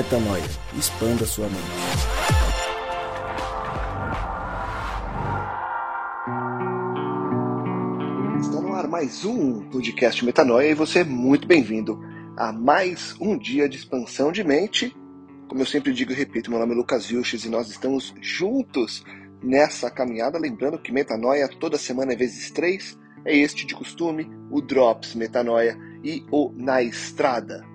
[0.00, 0.42] Metanoia.
[0.78, 1.60] Expanda sua mente.
[8.40, 12.00] Está no ar mais um podcast Metanoia e você é muito bem-vindo
[12.34, 14.96] a mais um dia de expansão de mente.
[15.46, 19.04] Como eu sempre digo e repito, meu nome é Lucas Vilches e nós estamos juntos
[19.42, 20.38] nessa caminhada.
[20.38, 25.76] Lembrando que Metanoia toda semana é vezes três, é este de costume, o Drops Metanoia
[26.02, 27.69] e o Na Estrada.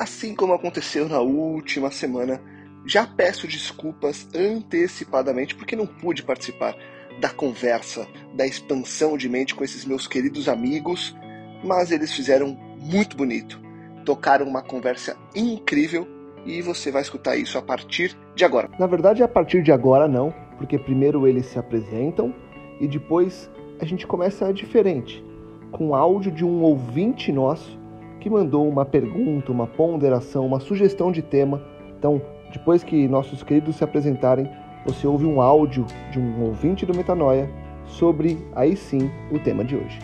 [0.00, 2.40] Assim como aconteceu na última semana,
[2.86, 6.74] já peço desculpas antecipadamente porque não pude participar
[7.20, 11.14] da conversa, da expansão de mente com esses meus queridos amigos,
[11.62, 13.60] mas eles fizeram muito bonito.
[14.02, 16.08] Tocaram uma conversa incrível
[16.46, 18.70] e você vai escutar isso a partir de agora.
[18.78, 22.34] Na verdade, a partir de agora não, porque primeiro eles se apresentam
[22.80, 25.22] e depois a gente começa diferente,
[25.70, 27.78] com áudio de um ouvinte nosso
[28.20, 31.64] que mandou uma pergunta, uma ponderação, uma sugestão de tema.
[31.98, 32.20] Então,
[32.52, 34.48] depois que nossos queridos se apresentarem,
[34.86, 37.50] você ouve um áudio de um ouvinte do Metanoia
[37.86, 39.98] sobre, aí sim, o tema de hoje.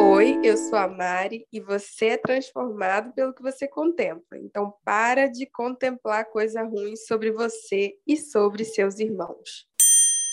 [0.00, 4.38] Oi, eu sou a Mari e você é transformado pelo que você contempla.
[4.38, 9.66] Então, para de contemplar coisa ruim sobre você e sobre seus irmãos.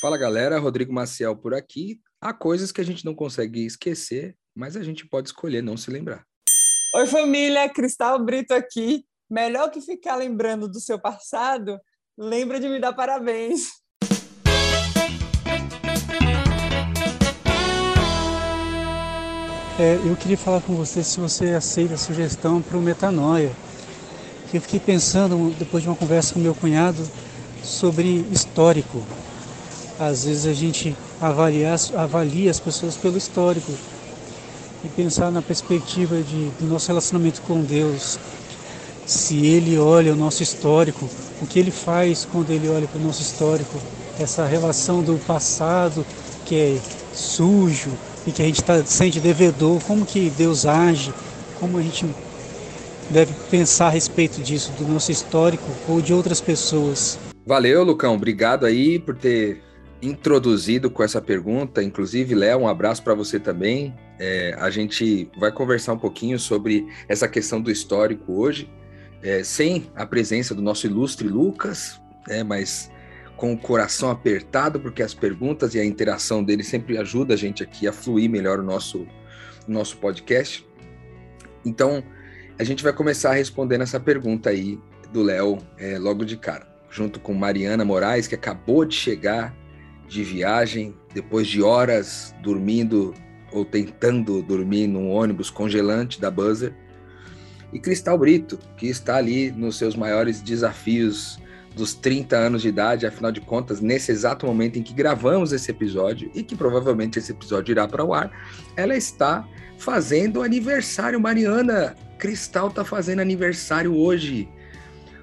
[0.01, 1.99] Fala galera, Rodrigo Maciel por aqui.
[2.21, 5.89] Há coisas que a gente não consegue esquecer, mas a gente pode escolher não se
[5.89, 6.25] lembrar.
[6.95, 9.05] Oi, família, Cristal Brito aqui.
[9.29, 11.79] Melhor que ficar lembrando do seu passado,
[12.17, 13.69] lembra de me dar parabéns.
[19.79, 23.55] É, eu queria falar com você se você aceita a sugestão para o Metanoia.
[24.53, 27.01] Eu fiquei pensando, depois de uma conversa com meu cunhado,
[27.63, 29.05] sobre histórico.
[29.97, 33.71] Às vezes a gente avalia, avalia as pessoas pelo histórico
[34.83, 38.17] e pensar na perspectiva de, do nosso relacionamento com Deus.
[39.05, 41.09] Se Ele olha o nosso histórico,
[41.41, 43.77] o que Ele faz quando Ele olha para o nosso histórico,
[44.19, 46.05] essa relação do passado
[46.45, 46.79] que é
[47.13, 47.91] sujo
[48.25, 51.13] e que a gente tá, sente devedor, como que Deus age,
[51.59, 52.05] como a gente
[53.09, 57.17] deve pensar a respeito disso, do nosso histórico ou de outras pessoas.
[57.45, 58.13] Valeu, Lucão.
[58.13, 59.61] Obrigado aí por ter
[60.01, 61.83] introduzido com essa pergunta.
[61.83, 63.93] Inclusive, Léo, um abraço para você também.
[64.17, 68.69] É, a gente vai conversar um pouquinho sobre essa questão do histórico hoje,
[69.21, 72.91] é, sem a presença do nosso ilustre Lucas, né, mas
[73.35, 77.63] com o coração apertado, porque as perguntas e a interação dele sempre ajuda a gente
[77.63, 79.07] aqui a fluir melhor o nosso,
[79.67, 80.67] o nosso podcast.
[81.65, 82.03] Então,
[82.57, 84.77] a gente vai começar respondendo essa pergunta aí
[85.13, 89.55] do Léo é, logo de cara, junto com Mariana Moraes, que acabou de chegar
[90.09, 93.13] de viagem, depois de horas dormindo
[93.51, 96.73] ou tentando dormir num ônibus congelante da Buzzer,
[97.71, 101.39] e Cristal Brito, que está ali nos seus maiores desafios
[101.75, 105.69] dos 30 anos de idade, afinal de contas, nesse exato momento em que gravamos esse
[105.69, 108.31] episódio e que provavelmente esse episódio irá para o ar,
[108.75, 111.19] ela está fazendo aniversário.
[111.19, 114.49] Mariana Cristal está fazendo aniversário hoje.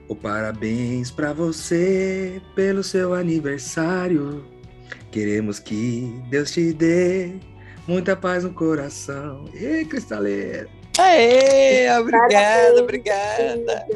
[0.09, 4.56] O parabéns para você pelo seu aniversário.
[5.17, 7.37] Queremos que Deus te dê
[7.89, 9.47] muita paz no coração.
[9.55, 10.69] E cristaleira.
[10.99, 13.87] Aê, obrigada, obrigada.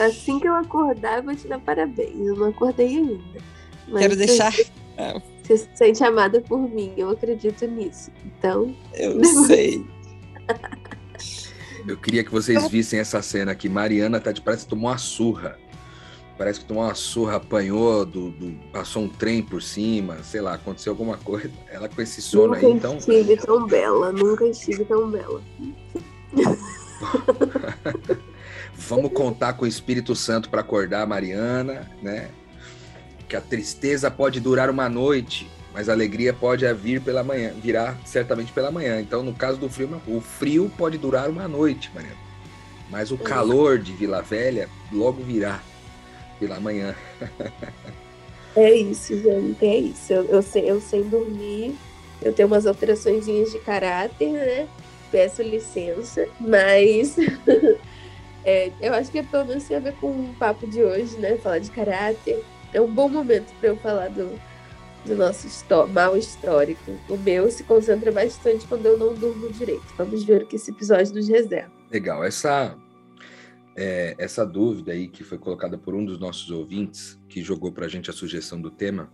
[0.00, 2.16] Assim que eu acordar, eu vou te dar parabéns.
[2.18, 3.40] Eu não acordei ainda.
[3.86, 4.52] Mas Quero deixar.
[5.44, 8.10] Você se sente amada por mim, eu acredito nisso.
[8.26, 8.74] Então.
[8.94, 9.86] Eu sei.
[11.86, 13.68] Eu queria que vocês vissem essa cena aqui.
[13.68, 15.56] Mariana tá de parece que tomou uma surra
[16.40, 20.54] parece que tomou uma surra, apanhou, do, do, passou um trem por cima, sei lá,
[20.54, 21.50] aconteceu alguma coisa.
[21.70, 22.94] Ela com esse sono nunca aí, então.
[22.94, 25.42] Nunca estive tão bela, nunca estive tão bela.
[28.72, 32.30] Vamos contar com o Espírito Santo para acordar a Mariana, né?
[33.28, 37.98] Que a tristeza pode durar uma noite, mas a alegria pode vir pela manhã, virá
[38.06, 38.98] certamente pela manhã.
[38.98, 42.16] Então, no caso do frio, o frio pode durar uma noite, Mariana.
[42.88, 45.60] Mas o calor de Vila Velha logo virá
[46.40, 46.94] pela manhã.
[48.56, 50.12] É isso, gente, é isso.
[50.12, 51.76] Eu, eu, sei, eu sem dormir,
[52.20, 54.68] eu tenho umas alterações de caráter, né?
[55.12, 57.16] Peço licença, mas
[58.44, 61.16] é, eu acho que é pelo menos tem a ver com o papo de hoje,
[61.18, 61.36] né?
[61.36, 62.42] Falar de caráter.
[62.72, 64.38] É um bom momento para eu falar do,
[65.04, 66.92] do nosso histó mal histórico.
[67.08, 69.86] O meu se concentra bastante quando eu não durmo direito.
[69.96, 71.70] Vamos ver o que esse episódio nos reserva.
[71.90, 72.22] Legal.
[72.24, 72.76] Essa
[73.80, 77.86] é, essa dúvida aí que foi colocada por um dos nossos ouvintes, que jogou para
[77.86, 79.10] a gente a sugestão do tema,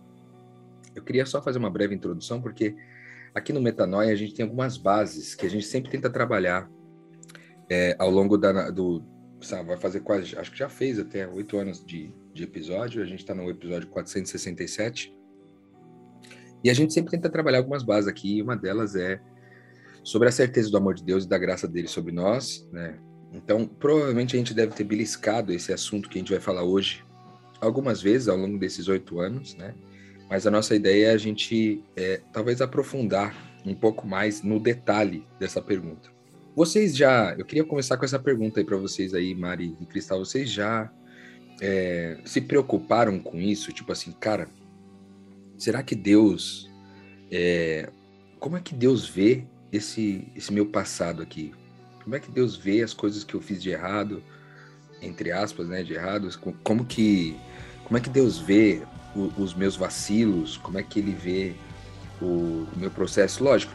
[0.93, 2.75] eu queria só fazer uma breve introdução, porque
[3.33, 6.69] aqui no Metanoia a gente tem algumas bases que a gente sempre tenta trabalhar
[7.69, 9.01] é, ao longo da, do.
[9.39, 10.37] Sabe, vai fazer quase.
[10.37, 13.01] Acho que já fez até oito anos de, de episódio.
[13.01, 15.15] A gente está no episódio 467.
[16.61, 18.37] E a gente sempre tenta trabalhar algumas bases aqui.
[18.37, 19.21] E uma delas é
[20.03, 22.99] sobre a certeza do amor de Deus e da graça dele sobre nós, né?
[23.33, 27.03] Então, provavelmente a gente deve ter beliscado esse assunto que a gente vai falar hoje
[27.59, 29.73] algumas vezes ao longo desses oito anos, né?
[30.29, 33.35] Mas a nossa ideia é a gente é, talvez aprofundar
[33.65, 36.09] um pouco mais no detalhe dessa pergunta.
[36.55, 40.19] Vocês já, eu queria começar com essa pergunta aí para vocês aí, Mari e Cristal,
[40.19, 40.91] vocês já
[41.61, 43.71] é, se preocuparam com isso?
[43.71, 44.49] Tipo assim, cara,
[45.57, 46.69] será que Deus,
[47.31, 47.89] é,
[48.39, 51.53] como é que Deus vê esse, esse meu passado aqui?
[52.07, 54.23] Como é que Deus vê as coisas que eu fiz de errado,
[55.01, 56.37] entre aspas, né, de errados?
[56.37, 57.37] Como que,
[57.83, 58.81] como é que Deus vê
[59.13, 60.55] o, os meus vacilos?
[60.55, 61.53] Como é que Ele vê
[62.21, 63.43] o, o meu processo?
[63.43, 63.73] Lógico,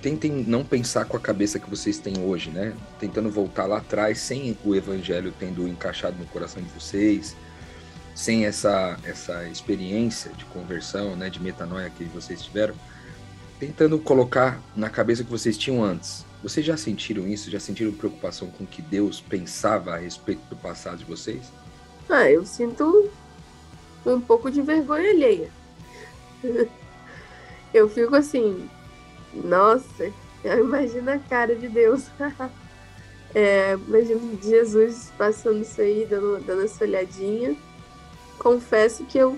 [0.00, 2.72] tentem não pensar com a cabeça que vocês têm hoje, né?
[3.00, 7.34] Tentando voltar lá atrás, sem o Evangelho tendo encaixado no coração de vocês,
[8.14, 12.76] sem essa essa experiência de conversão, né, de metanoia que vocês tiveram,
[13.58, 16.24] tentando colocar na cabeça que vocês tinham antes.
[16.46, 17.50] Vocês já sentiram isso?
[17.50, 21.52] Já sentiram preocupação com o que Deus pensava a respeito do passado de vocês?
[22.08, 23.10] Ah, eu sinto
[24.06, 25.50] um pouco de vergonha alheia.
[27.74, 28.70] eu fico assim,
[29.34, 30.12] nossa,
[30.44, 32.04] imagina a cara de Deus.
[33.34, 37.56] é, imagina Jesus passando isso aí, dando, dando essa olhadinha.
[38.38, 39.36] Confesso que eu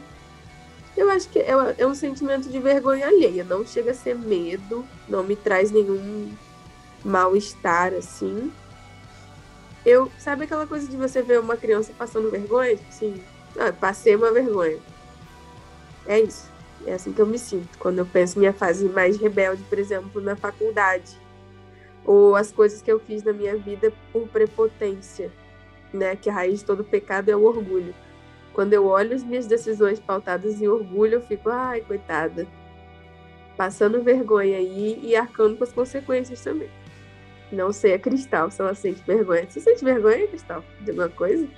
[0.94, 4.84] eu acho que é, é um sentimento de vergonha alheia, não chega a ser medo,
[5.08, 6.36] não me traz nenhum
[7.04, 8.52] mal-estar, assim.
[9.84, 12.76] Eu, sabe aquela coisa de você ver uma criança passando vergonha?
[12.76, 13.22] Tipo assim,
[13.58, 14.78] ah, passei uma vergonha.
[16.06, 16.50] É isso.
[16.86, 20.20] É assim que eu me sinto quando eu penso minha fase mais rebelde, por exemplo,
[20.20, 21.18] na faculdade.
[22.04, 25.30] Ou as coisas que eu fiz na minha vida por prepotência,
[25.92, 26.16] né?
[26.16, 27.94] Que a raiz de todo pecado é o orgulho.
[28.54, 32.46] Quando eu olho as minhas decisões pautadas em orgulho, eu fico, ai, coitada.
[33.56, 36.70] Passando vergonha aí e arcando com as consequências também.
[37.50, 39.46] Não sei a Cristal se ela sente vergonha.
[39.48, 41.48] Você sente vergonha, Cristal, de alguma coisa?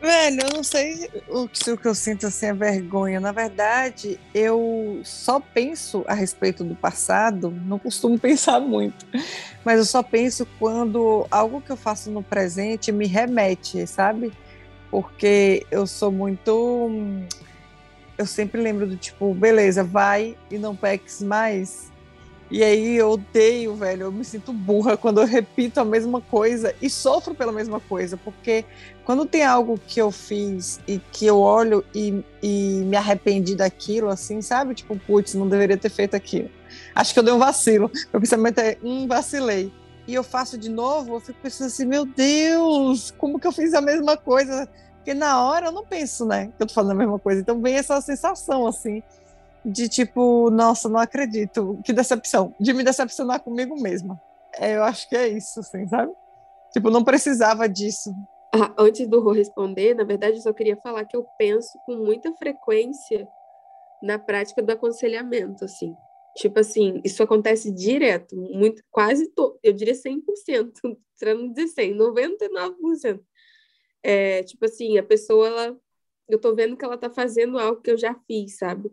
[0.00, 3.18] Velho, eu não sei o que, o que eu sinto assim é vergonha.
[3.18, 9.06] Na verdade, eu só penso a respeito do passado, não costumo pensar muito,
[9.64, 14.32] mas eu só penso quando algo que eu faço no presente me remete, sabe?
[14.90, 16.90] Porque eu sou muito.
[18.18, 21.90] Eu sempre lembro do tipo, beleza, vai e não peques mais.
[22.48, 26.74] E aí eu odeio, velho, eu me sinto burra quando eu repito a mesma coisa
[26.80, 28.64] e sofro pela mesma coisa, porque
[29.04, 34.08] quando tem algo que eu fiz e que eu olho e, e me arrependi daquilo,
[34.08, 34.74] assim, sabe?
[34.74, 36.48] Tipo, putz, não deveria ter feito aquilo.
[36.94, 37.90] Acho que eu dei um vacilo.
[38.12, 39.72] Meu pensamento é, hum, vacilei.
[40.06, 43.74] E eu faço de novo, eu fico pensando assim, meu Deus, como que eu fiz
[43.74, 44.68] a mesma coisa?
[44.96, 47.40] Porque na hora eu não penso, né, que eu tô fazendo a mesma coisa.
[47.40, 49.02] Então vem essa sensação, assim,
[49.66, 54.20] de tipo, nossa, não acredito, que decepção, de me decepcionar comigo mesma.
[54.54, 56.12] É, eu acho que é isso, assim, sabe?
[56.72, 58.14] Tipo, não precisava disso.
[58.54, 61.96] Ah, antes do Rô responder, na verdade, eu só queria falar que eu penso com
[61.96, 63.26] muita frequência
[64.00, 65.94] na prática do aconselhamento, assim.
[66.36, 70.70] Tipo assim, isso acontece direto, muito, quase todo, eu diria 100%,
[71.18, 73.20] para não dizer 100, 99%.
[74.02, 75.76] É, tipo assim, a pessoa, ela,
[76.28, 78.90] eu tô vendo que ela tá fazendo algo que eu já fiz, sabe?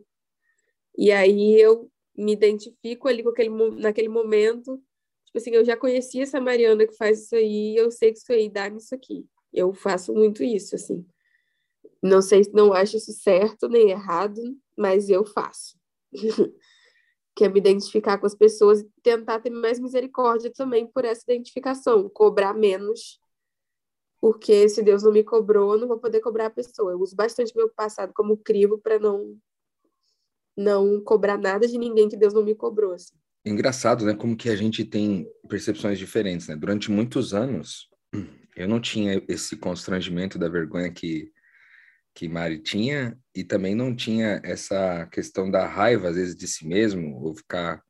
[0.98, 4.82] E aí eu me identifico ali com aquele, naquele momento.
[5.26, 8.32] Tipo assim, eu já conheci essa Mariana que faz isso aí, eu sei que isso
[8.32, 9.26] aí dá nisso aqui.
[9.52, 11.06] Eu faço muito isso, assim.
[12.02, 14.42] Não sei se não acho isso certo nem errado,
[14.78, 15.78] mas eu faço.
[17.36, 21.24] que é me identificar com as pessoas e tentar ter mais misericórdia também por essa
[21.24, 23.20] identificação, cobrar menos,
[24.22, 26.92] porque se Deus não me cobrou, eu não vou poder cobrar a pessoa.
[26.92, 29.38] Eu uso bastante meu passado como crivo para não
[30.56, 32.94] não cobrar nada de ninguém que Deus não me cobrou.
[32.94, 33.16] Assim.
[33.46, 34.14] Engraçado, né?
[34.14, 36.56] Como que a gente tem percepções diferentes, né?
[36.56, 37.90] Durante muitos anos,
[38.56, 41.32] eu não tinha esse constrangimento da vergonha que
[42.16, 46.64] que Mari tinha e também não tinha essa questão da raiva às vezes de si
[46.68, 47.84] mesmo ou ficar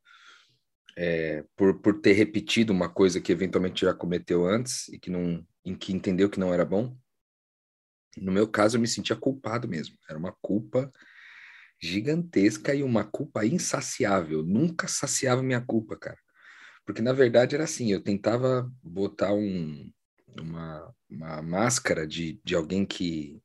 [0.95, 5.45] é, por, por ter repetido uma coisa que eventualmente já cometeu antes e que não
[5.65, 6.95] em que entendeu que não era bom.
[8.17, 9.97] No meu caso, eu me sentia culpado mesmo.
[10.09, 10.91] Era uma culpa
[11.83, 14.41] gigantesca e uma culpa insaciável.
[14.41, 16.17] Nunca saciava minha culpa, cara.
[16.85, 19.91] Porque na verdade era assim, eu tentava botar um,
[20.39, 23.41] uma, uma máscara de, de alguém que,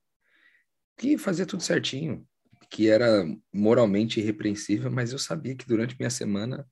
[0.97, 2.27] que fazia tudo certinho,
[2.71, 6.67] que era moralmente irrepreensível, mas eu sabia que durante minha semana,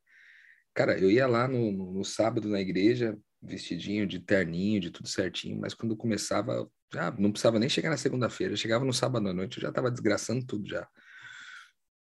[0.73, 5.09] cara, eu ia lá no, no, no sábado na igreja, vestidinho, de terninho, de tudo
[5.09, 9.33] certinho, mas quando começava, já não precisava nem chegar na segunda-feira, chegava no sábado à
[9.33, 10.87] noite, eu já estava desgraçando tudo já.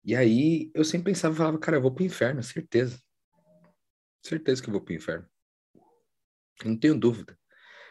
[0.07, 2.97] E aí eu sempre pensava, falava, cara, eu vou pro inferno, certeza.
[4.25, 5.27] Certeza que eu vou pro inferno.
[6.63, 7.37] Eu não tenho dúvida.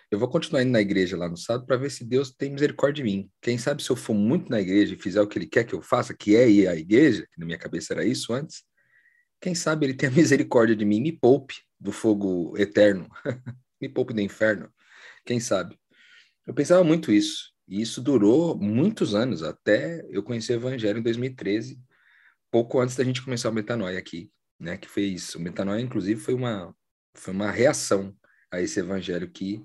[0.09, 3.03] Eu vou continuar indo na igreja lá no sábado para ver se Deus tem misericórdia
[3.03, 3.29] de mim.
[3.41, 5.75] Quem sabe se eu for muito na igreja e fizer o que ele quer que
[5.75, 8.63] eu faça, que é ir à igreja, que na minha cabeça era isso antes,
[9.41, 13.09] quem sabe ele tenha misericórdia de mim e me poupe do fogo eterno,
[13.81, 14.71] me poupe do inferno.
[15.25, 15.77] Quem sabe?
[16.47, 17.51] Eu pensava muito isso.
[17.67, 21.77] E isso durou muitos anos, até eu conhecer o Evangelho em 2013,
[22.55, 24.77] pouco antes da gente começar o Metanoia aqui, né?
[24.77, 26.73] Que fez o Metanoia, inclusive, foi uma
[27.13, 28.15] foi uma reação
[28.49, 29.61] a esse Evangelho que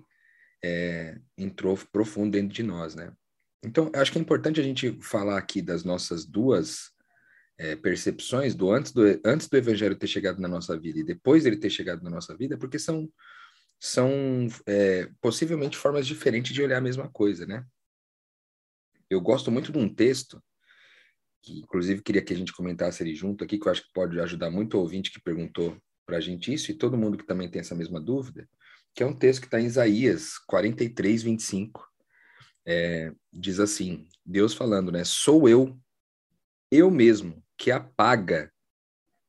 [0.61, 3.13] é, entrou profundo dentro de nós, né?
[3.65, 6.91] Então, acho que é importante a gente falar aqui das nossas duas
[7.57, 11.45] é, percepções do antes, do antes do evangelho ter chegado na nossa vida e depois
[11.45, 13.09] dele ter chegado na nossa vida, porque são,
[13.79, 17.65] são é, possivelmente formas diferentes de olhar a mesma coisa, né?
[19.09, 20.43] Eu gosto muito de um texto,
[21.49, 24.51] inclusive queria que a gente comentasse ele junto aqui, que eu acho que pode ajudar
[24.51, 27.61] muito o ouvinte que perguntou para a gente isso, e todo mundo que também tem
[27.61, 28.49] essa mesma dúvida,
[28.95, 31.89] que é um texto que está em Isaías 43, 25.
[32.67, 35.05] É, diz assim: Deus falando, né?
[35.05, 35.79] Sou eu,
[36.71, 38.53] eu mesmo, que apaga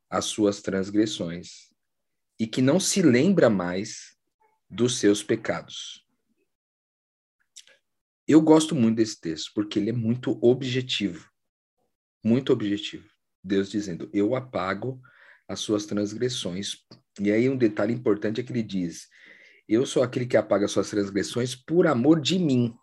[0.10, 1.72] as suas transgressões
[2.39, 4.18] e que não se lembra mais
[4.70, 6.06] dos seus pecados.
[8.27, 11.31] Eu gosto muito desse texto porque ele é muito objetivo.
[12.24, 13.10] Muito objetivo.
[13.44, 15.01] Deus dizendo: Eu apago
[15.48, 16.86] as suas transgressões.
[17.20, 19.10] E aí um detalhe importante é que ele diz:
[19.68, 22.75] Eu sou aquele que apaga as suas transgressões por amor de mim.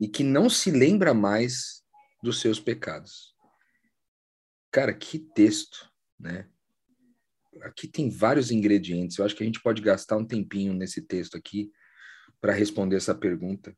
[0.00, 1.82] E que não se lembra mais
[2.22, 3.34] dos seus pecados.
[4.70, 6.48] Cara, que texto, né?
[7.62, 9.16] Aqui tem vários ingredientes.
[9.16, 11.70] Eu acho que a gente pode gastar um tempinho nesse texto aqui
[12.40, 13.74] para responder essa pergunta.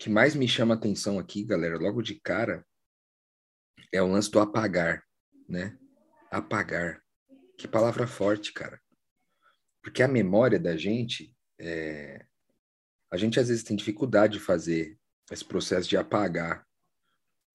[0.00, 2.66] Que mais me chama atenção aqui, galera, logo de cara,
[3.92, 5.04] é o lance do apagar,
[5.46, 5.78] né?
[6.30, 7.02] Apagar.
[7.58, 8.80] Que palavra forte, cara.
[9.82, 12.24] Porque a memória da gente, é...
[13.12, 14.98] a gente às vezes tem dificuldade de fazer
[15.30, 16.66] esse processo de apagar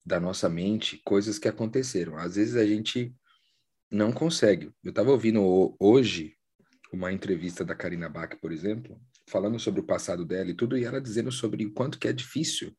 [0.04, 2.16] da nossa mente coisas que aconteceram.
[2.16, 3.12] Às vezes a gente
[3.90, 4.72] não consegue.
[4.84, 6.38] Eu estava ouvindo hoje
[6.92, 10.84] uma entrevista da Karina Bach, por exemplo, falando sobre o passado dela e tudo, e
[10.84, 12.76] ela dizendo sobre o quanto que é difícil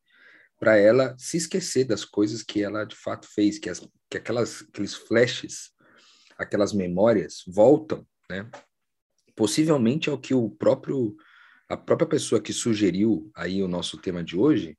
[0.59, 4.63] para ela se esquecer das coisas que ela de fato fez, que, as, que aquelas,
[4.63, 5.71] aqueles flashes,
[6.37, 8.49] aquelas memórias voltam, né?
[9.35, 11.15] Possivelmente é o que o próprio
[11.69, 14.77] a própria pessoa que sugeriu aí o nosso tema de hoje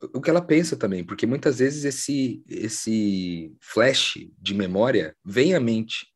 [0.00, 5.60] o que ela pensa também, porque muitas vezes esse esse flash de memória vem à
[5.60, 6.06] mente.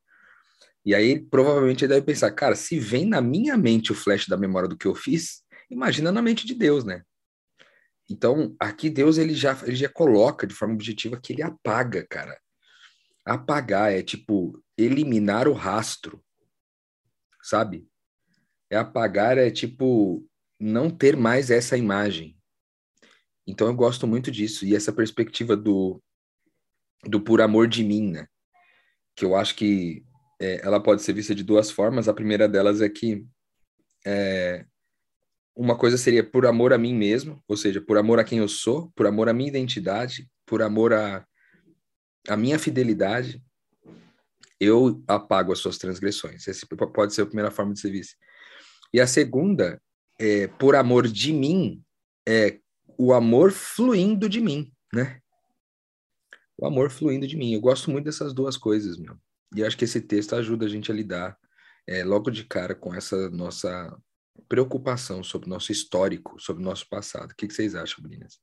[0.85, 4.37] E aí provavelmente ele deve pensar, cara, se vem na minha mente o flash da
[4.37, 7.03] memória do que eu fiz, imagina na mente de Deus, né?
[8.09, 12.37] Então, aqui Deus ele já ele já coloca de forma objetiva que ele apaga, cara.
[13.25, 16.21] Apagar é tipo eliminar o rastro.
[17.41, 17.87] Sabe?
[18.69, 20.27] É apagar é tipo
[20.59, 22.37] não ter mais essa imagem
[23.45, 26.01] então eu gosto muito disso e essa perspectiva do
[27.05, 28.27] do por amor de mim, né?
[29.15, 30.05] Que eu acho que
[30.43, 32.09] é, ela pode ser vista de duas formas.
[32.09, 33.25] A primeira delas é que
[34.05, 34.65] é,
[35.55, 38.49] uma coisa seria por amor a mim mesmo, ou seja, por amor a quem eu
[38.49, 41.25] sou, por amor à minha identidade, por amor a,
[42.27, 43.41] a minha fidelidade,
[44.59, 46.45] eu apago as suas transgressões.
[46.45, 48.15] Essa pode ser a primeira forma de ser vista.
[48.93, 49.81] E a segunda,
[50.19, 51.81] é, por amor de mim,
[52.27, 52.59] é
[52.97, 55.19] o amor fluindo de mim, né?
[56.57, 57.53] O amor fluindo de mim.
[57.53, 59.17] Eu gosto muito dessas duas coisas, meu.
[59.55, 61.37] E acho que esse texto ajuda a gente a lidar
[61.87, 63.95] é, logo de cara com essa nossa
[64.47, 67.31] preocupação sobre o nosso histórico, sobre o nosso passado.
[67.31, 68.39] O que, que vocês acham, meninas?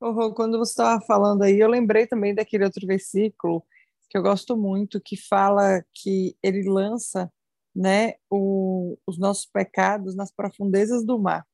[0.00, 3.64] Oh, quando você estava falando aí, eu lembrei também daquele outro versículo
[4.10, 7.32] que eu gosto muito, que fala que ele lança
[7.74, 11.46] né, o, os nossos pecados nas profundezas do mar.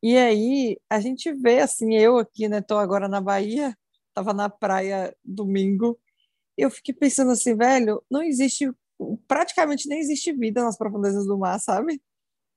[0.00, 3.76] E aí a gente vê assim, eu aqui, né, tô agora na Bahia,
[4.08, 5.98] estava na praia domingo,
[6.56, 8.70] eu fiquei pensando assim, velho, não existe,
[9.26, 12.00] praticamente nem existe vida nas profundezas do mar, sabe?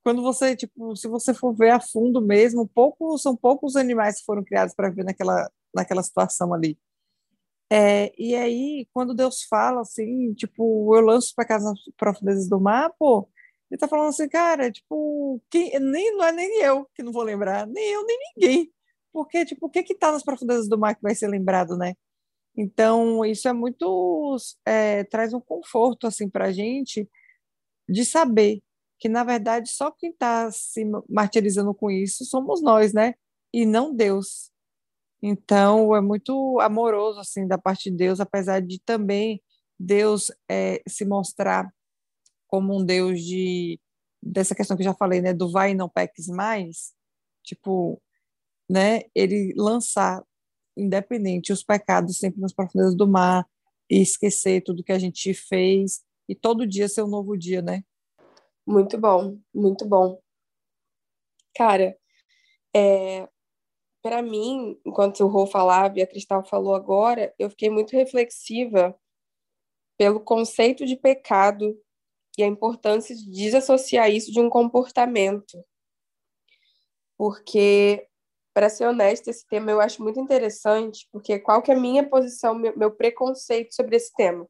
[0.03, 4.25] Quando você, tipo, se você for ver a fundo mesmo, pouco, são poucos animais que
[4.25, 6.77] foram criados para viver naquela, naquela situação ali.
[7.69, 12.59] É, e aí, quando Deus fala assim, tipo, eu lanço para casa nas profundezas do
[12.61, 13.29] mar, pô,
[13.69, 17.23] ele tá falando assim, cara, tipo, quem, nem, não é nem eu que não vou
[17.23, 18.73] lembrar, nem eu, nem ninguém.
[19.11, 21.95] Porque, tipo, o que que tá nas profundezas do mar que vai ser lembrado, né?
[22.57, 24.35] Então, isso é muito,
[24.65, 27.07] é, traz um conforto, assim, pra gente,
[27.89, 28.61] de saber
[28.99, 33.13] que, na verdade, só quem está se martirizando com isso somos nós, né?
[33.53, 34.51] E não Deus.
[35.21, 39.41] Então, é muito amoroso, assim, da parte de Deus, apesar de também
[39.79, 41.71] Deus é, se mostrar
[42.47, 43.79] como um Deus de
[44.21, 46.93] dessa questão que eu já falei, né, do vai e não peques mais,
[47.43, 48.01] tipo,
[48.69, 50.23] né, ele lançar
[50.77, 53.47] independente os pecados sempre nas profundezas do mar
[53.89, 57.83] e esquecer tudo que a gente fez e todo dia ser um novo dia, né?
[58.65, 60.21] Muito bom, muito bom.
[61.55, 61.97] Cara,
[62.75, 63.27] é,
[64.01, 68.97] para mim, enquanto o Rô falava e a Cristal falou agora, eu fiquei muito reflexiva
[69.97, 71.77] pelo conceito de pecado
[72.37, 75.61] e a importância de desassociar isso de um comportamento.
[77.17, 78.06] Porque,
[78.57, 82.03] para ser honesta, esse tema eu acho muito interessante, porque qual que é a minha
[82.09, 84.49] posição, meu, meu preconceito sobre esse tema?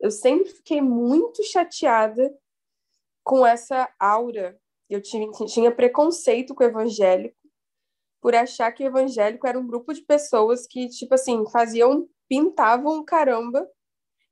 [0.00, 2.36] Eu sempre fiquei muito chateada
[3.22, 4.58] com essa aura.
[4.88, 7.36] Eu tinha, tinha preconceito com o evangélico
[8.20, 13.04] por achar que o evangélico era um grupo de pessoas que, tipo assim, faziam, pintavam
[13.04, 13.64] caramba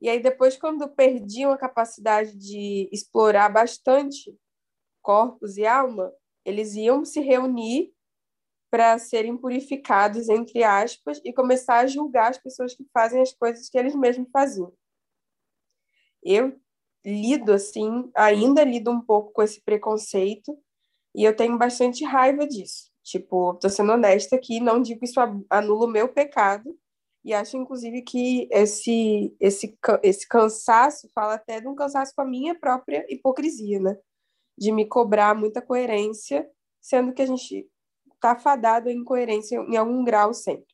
[0.01, 4.37] e aí depois, quando perdiam a capacidade de explorar bastante
[5.01, 6.13] corpos e alma,
[6.45, 7.97] eles iam se reunir
[8.71, 13.69] para serem purificados, entre aspas, e começar a julgar as pessoas que fazem as coisas
[13.69, 14.73] que eles mesmos faziam.
[16.23, 16.59] Eu
[17.05, 20.59] lido assim, ainda lido um pouco com esse preconceito,
[21.15, 22.91] e eu tenho bastante raiva disso.
[23.03, 26.79] Tipo, tô sendo honesta aqui, não digo isso anula o meu pecado,
[27.25, 32.27] e acho, inclusive, que esse, esse, esse cansaço fala até de um cansaço com a
[32.27, 33.97] minha própria hipocrisia, né?
[34.57, 36.49] De me cobrar muita coerência,
[36.81, 37.69] sendo que a gente
[38.19, 40.67] está fadado em incoerência em algum grau sempre.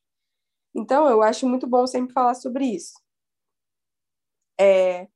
[0.75, 2.95] Então, eu acho muito bom sempre falar sobre isso.
[4.59, 5.09] É,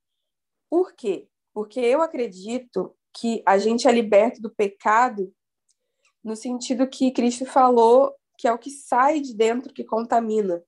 [0.71, 1.29] por quê?
[1.53, 5.35] Porque eu acredito que a gente é liberto do pecado
[6.23, 10.63] no sentido que Cristo falou que é o que sai de dentro que contamina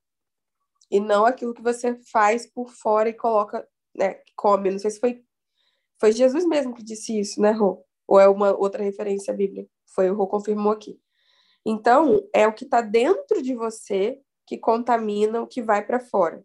[0.89, 4.69] e não aquilo que você faz por fora e coloca, né, come.
[4.69, 5.23] Não sei se foi
[5.97, 7.85] foi Jesus mesmo que disse isso, né, Rô?
[8.07, 9.69] Ou é uma outra referência bíblica?
[9.85, 10.99] Foi o Rô confirmou aqui.
[11.65, 16.43] Então, é o que está dentro de você que contamina o que vai para fora.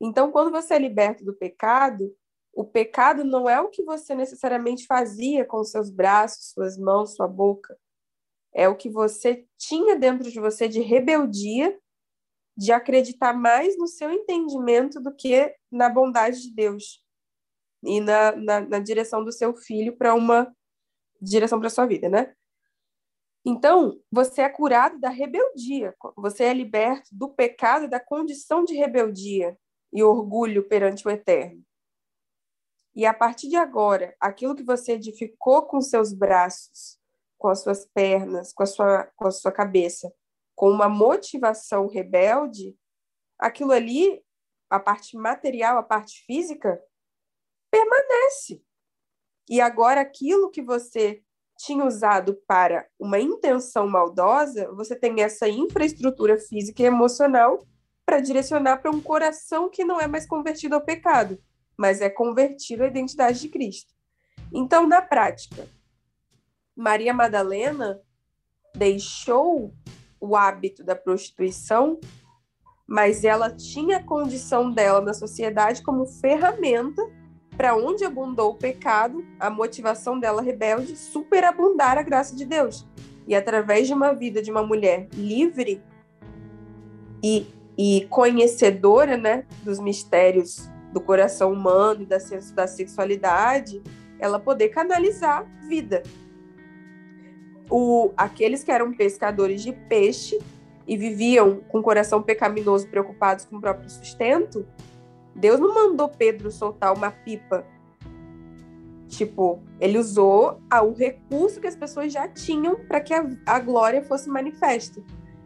[0.00, 2.14] Então, quando você é liberto do pecado,
[2.52, 7.28] o pecado não é o que você necessariamente fazia com seus braços, suas mãos, sua
[7.28, 7.78] boca.
[8.54, 11.78] É o que você tinha dentro de você de rebeldia
[12.56, 17.04] de acreditar mais no seu entendimento do que na bondade de Deus
[17.84, 20.50] e na, na, na direção do seu filho para uma
[21.20, 22.34] direção para sua vida, né?
[23.48, 28.74] Então, você é curado da rebeldia, você é liberto do pecado e da condição de
[28.74, 29.56] rebeldia
[29.92, 31.64] e orgulho perante o eterno.
[32.92, 36.98] E a partir de agora, aquilo que você edificou com seus braços,
[37.38, 40.12] com as suas pernas, com a sua, com a sua cabeça,
[40.56, 42.76] com uma motivação rebelde,
[43.38, 44.24] aquilo ali,
[44.68, 46.82] a parte material, a parte física,
[47.70, 48.60] permanece.
[49.48, 51.22] E agora aquilo que você
[51.56, 57.66] tinha usado para uma intenção maldosa, você tem essa infraestrutura física e emocional
[58.04, 61.38] para direcionar para um coração que não é mais convertido ao pecado,
[61.76, 63.92] mas é convertido à identidade de Cristo.
[64.52, 65.66] Então, na prática,
[66.76, 68.00] Maria Madalena
[68.74, 69.74] deixou
[70.20, 71.98] o hábito da prostituição,
[72.86, 77.02] mas ela tinha a condição dela na sociedade como ferramenta
[77.56, 82.86] para onde abundou o pecado, a motivação dela rebelde, superabundar a graça de Deus.
[83.26, 85.82] E através de uma vida de uma mulher livre
[87.22, 92.18] e, e conhecedora né, dos mistérios do coração humano e da,
[92.54, 93.82] da sexualidade,
[94.18, 96.02] ela poder canalizar vida
[97.70, 100.38] o, aqueles que eram pescadores de peixe
[100.86, 104.66] e viviam com o coração pecaminoso, preocupados com o próprio sustento,
[105.36, 107.64] Deus não mandou Pedro soltar uma pipa.
[109.06, 114.02] Tipo, ele usou o recurso que as pessoas já tinham para que a, a, glória
[114.02, 115.02] fosse manifesta.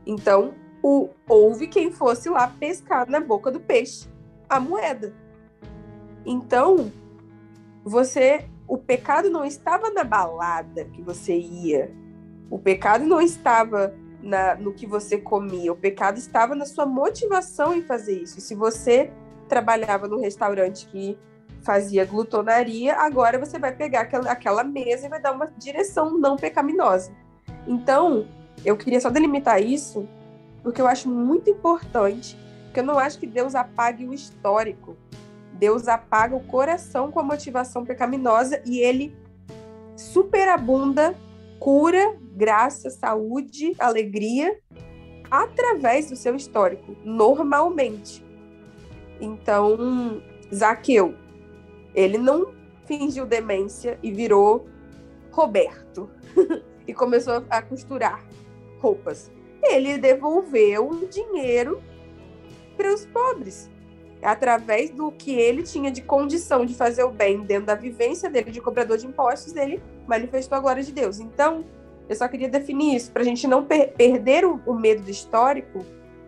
[0.07, 4.09] Então, o, houve quem fosse lá pescar na boca do peixe
[4.49, 5.13] a moeda.
[6.25, 6.91] Então,
[7.85, 11.93] você, o pecado não estava na balada que você ia,
[12.49, 17.75] o pecado não estava na, no que você comia, o pecado estava na sua motivação
[17.75, 18.39] em fazer isso.
[18.39, 19.13] E se você
[19.51, 21.19] trabalhava num restaurante que
[21.63, 26.37] fazia glutonaria, agora você vai pegar aquela, aquela mesa e vai dar uma direção não
[26.37, 27.13] pecaminosa.
[27.67, 28.27] Então,
[28.65, 30.09] eu queria só delimitar isso,
[30.63, 34.97] porque eu acho muito importante, porque eu não acho que Deus apague o histórico
[35.61, 39.15] Deus apaga o coração com a motivação pecaminosa e ele
[39.95, 41.15] superabunda
[41.59, 44.59] cura, graça, saúde, alegria
[45.31, 48.25] através do seu histórico, normalmente.
[49.21, 51.15] Então, Zaqueu,
[51.95, 52.53] ele não
[52.87, 54.67] fingiu demência e virou
[55.31, 56.11] Roberto
[56.87, 58.25] e começou a costurar
[58.81, 59.31] roupas.
[59.63, 61.83] Ele devolveu o dinheiro
[62.77, 63.71] para os pobres
[64.23, 68.51] através do que ele tinha de condição de fazer o bem dentro da vivência dele
[68.51, 71.21] de cobrador de impostos, ele manifestou a glória de Deus.
[71.21, 71.65] Então,
[72.09, 75.11] eu só queria definir isso, para a gente não per perder o, o medo do
[75.11, 75.85] histórico,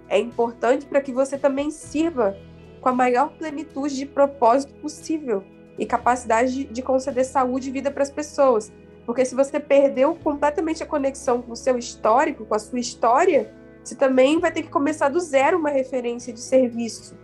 [0.09, 2.37] é importante para que você também sirva
[2.83, 5.45] com a maior plenitude de propósito possível
[5.79, 8.71] e capacidade de, de conceder saúde e vida para as pessoas.
[9.07, 13.55] Porque se você perdeu completamente a conexão com o seu histórico, com a sua história,
[13.83, 17.17] você também vai ter que começar do zero uma referência de serviço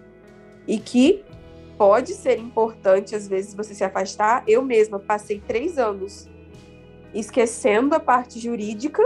[0.66, 1.24] e que
[1.76, 4.44] pode ser importante, às vezes, você se afastar.
[4.46, 6.28] Eu mesma passei três anos
[7.12, 9.02] esquecendo a parte jurídica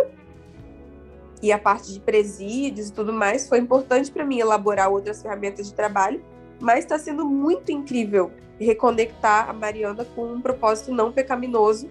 [1.43, 3.49] e a parte de presídios e tudo mais.
[3.49, 6.23] Foi importante para mim elaborar outras ferramentas de trabalho,
[6.63, 11.91] mas está sendo muito incrível reconectar a Mariana com um propósito não pecaminoso,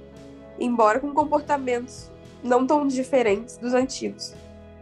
[0.58, 2.10] embora com comportamentos
[2.42, 4.34] não tão diferentes dos antigos.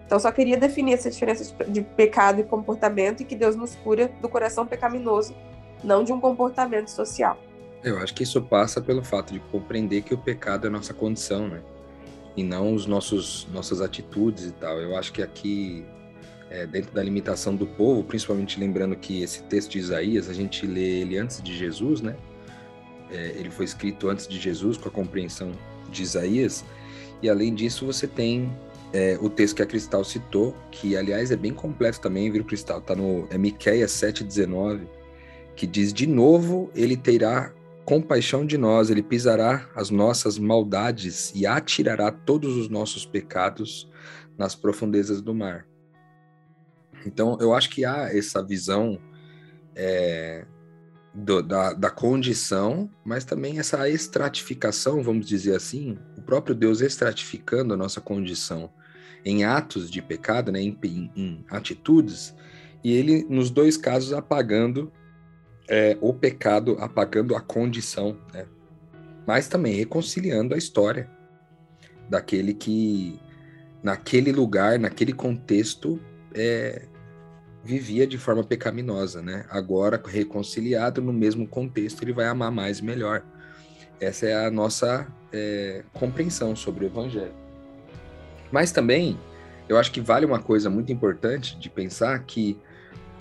[0.05, 4.11] Então, só queria definir essa diferença de pecado e comportamento e que Deus nos cura
[4.21, 5.35] do coração pecaminoso,
[5.83, 7.37] não de um comportamento social.
[7.83, 11.47] Eu acho que isso passa pelo fato de compreender que o pecado é nossa condição,
[11.47, 11.61] né?
[12.37, 14.79] E não os nossos nossas atitudes e tal.
[14.79, 15.83] Eu acho que aqui,
[16.49, 20.65] é, dentro da limitação do povo, principalmente lembrando que esse texto de Isaías, a gente
[20.65, 22.15] lê ele antes de Jesus, né?
[23.11, 25.51] É, ele foi escrito antes de Jesus, com a compreensão
[25.91, 26.63] de Isaías.
[27.21, 28.51] E além disso, você tem
[28.93, 32.79] é, o texto que a Cristal citou, que aliás é bem completo também, viu, Cristal?
[32.79, 34.87] Está no é Miqueias 7,19,
[35.55, 37.53] que diz: De novo ele terá
[37.85, 43.89] compaixão de nós, ele pisará as nossas maldades e atirará todos os nossos pecados
[44.37, 45.68] nas profundezas do mar.
[47.05, 48.99] Então, eu acho que há essa visão
[49.75, 50.45] é,
[51.13, 57.73] do, da, da condição, mas também essa estratificação, vamos dizer assim, o próprio Deus estratificando
[57.73, 58.71] a nossa condição
[59.25, 62.33] em atos de pecado, né, em, em, em atitudes,
[62.83, 64.91] e ele, nos dois casos, apagando
[65.67, 68.45] é, o pecado, apagando a condição, né,
[69.27, 71.09] mas também reconciliando a história
[72.09, 73.19] daquele que,
[73.83, 75.99] naquele lugar, naquele contexto,
[76.39, 76.81] é,
[77.63, 79.45] vivia de forma pecaminosa, né?
[79.49, 83.23] Agora, reconciliado no mesmo contexto, ele vai amar mais e melhor.
[83.99, 87.33] Essa é a nossa é, compreensão sobre o Evangelho.
[88.51, 89.19] Mas também,
[89.67, 92.57] eu acho que vale uma coisa muito importante de pensar que,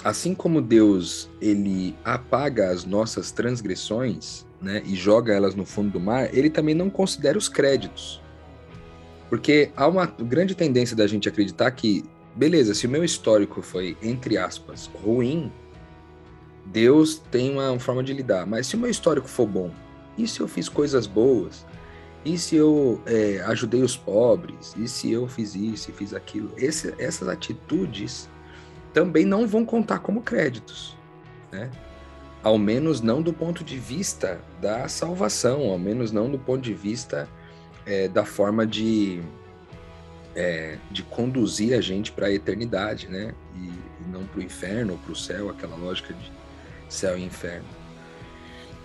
[0.04, 6.00] assim como Deus ele apaga as nossas transgressões, né, e joga elas no fundo do
[6.00, 8.20] mar, ele também não considera os créditos.
[9.28, 12.04] Porque há uma grande tendência da gente acreditar que
[12.38, 15.52] beleza, se o meu histórico foi, entre aspas, ruim,
[16.64, 18.46] Deus tem uma forma de lidar.
[18.46, 19.72] Mas se o meu histórico for bom,
[20.16, 21.66] e se eu fiz coisas boas?
[22.24, 24.72] E se eu é, ajudei os pobres?
[24.76, 26.52] E se eu fiz isso e fiz aquilo?
[26.56, 28.28] Esse, essas atitudes
[28.92, 30.96] também não vão contar como créditos,
[31.50, 31.70] né?
[32.40, 36.72] Ao menos não do ponto de vista da salvação, ao menos não do ponto de
[36.72, 37.28] vista
[37.84, 39.20] é, da forma de
[40.34, 43.34] é, de conduzir a gente para a eternidade, né?
[43.56, 46.32] E, e não para o inferno ou para o céu, aquela lógica de
[46.88, 47.66] céu e inferno.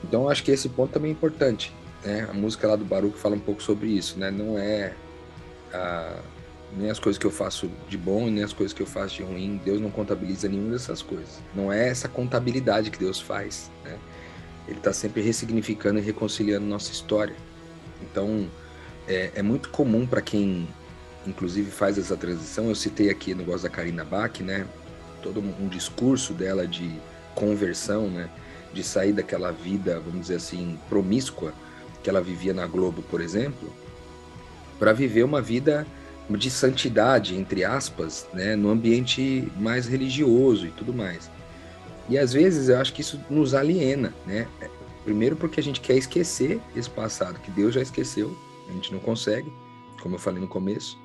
[0.04, 1.74] Então, acho que esse ponto também é importante.
[2.04, 2.28] Né?
[2.30, 4.30] A música lá do Baruch fala um pouco sobre isso, né?
[4.30, 4.94] Não é
[5.74, 6.20] a,
[6.76, 9.24] nem as coisas que eu faço de bom nem as coisas que eu faço de
[9.24, 9.62] ruim.
[9.64, 11.40] Deus não contabiliza nenhuma dessas coisas.
[11.56, 13.98] Não é essa contabilidade que Deus faz, né?
[14.68, 17.36] Ele está sempre ressignificando e reconciliando nossa história.
[18.02, 18.50] Então,
[19.08, 20.68] é, é muito comum para quem
[21.26, 22.70] inclusive faz essa transição.
[22.70, 24.66] Eu citei aqui no negócio da Karina Bach, né?
[25.22, 26.92] Todo um discurso dela de
[27.36, 28.30] conversão, né?
[28.74, 31.54] De sair daquela vida, vamos dizer assim, promíscua
[32.02, 33.72] que ela vivia na Globo, por exemplo,
[34.78, 35.88] para viver uma vida
[36.30, 38.56] de santidade, entre aspas, né?
[38.56, 41.30] No ambiente mais religioso e tudo mais.
[42.10, 44.48] E às vezes eu acho que isso nos aliena, né?
[45.04, 48.36] Primeiro porque a gente quer esquecer esse passado que Deus já esqueceu,
[48.70, 49.52] a gente não consegue,
[50.02, 50.98] como eu falei no começo.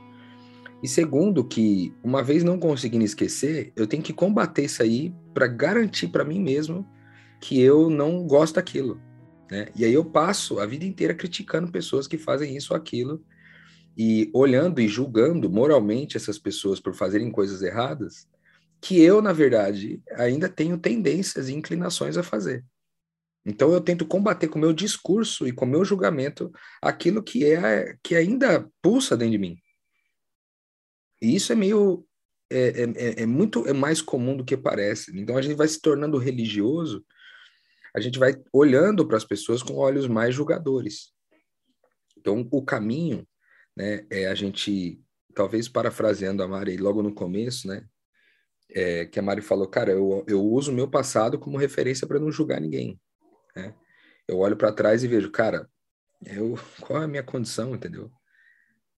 [0.82, 5.46] E segundo, que uma vez não conseguindo esquecer, eu tenho que combater isso aí para
[5.46, 6.88] garantir para mim mesmo
[7.40, 9.00] que eu não gosto daquilo.
[9.50, 9.68] Né?
[9.74, 13.24] E aí eu passo a vida inteira criticando pessoas que fazem isso ou aquilo
[13.96, 18.28] e olhando e julgando moralmente essas pessoas por fazerem coisas erradas,
[18.80, 22.64] que eu, na verdade, ainda tenho tendências e inclinações a fazer.
[23.44, 27.44] Então eu tento combater com o meu discurso e com o meu julgamento aquilo que
[27.44, 29.56] é que ainda pulsa dentro de mim.
[31.20, 32.06] E isso é meio
[32.50, 35.16] é, é, é, é muito é mais comum do que parece.
[35.18, 37.04] Então a gente vai se tornando religioso,
[37.94, 41.12] a gente vai olhando para as pessoas com olhos mais julgadores.
[42.16, 43.26] Então o caminho,
[43.76, 45.00] né, é a gente
[45.34, 47.86] talvez parafraseando a Mari logo no começo, né,
[48.70, 52.18] é, que a Mari falou, cara, eu, eu uso o meu passado como referência para
[52.18, 53.00] não julgar ninguém.
[53.54, 53.74] Né?
[54.26, 55.68] Eu olho para trás e vejo, cara,
[56.24, 58.10] eu, qual é a minha condição, entendeu?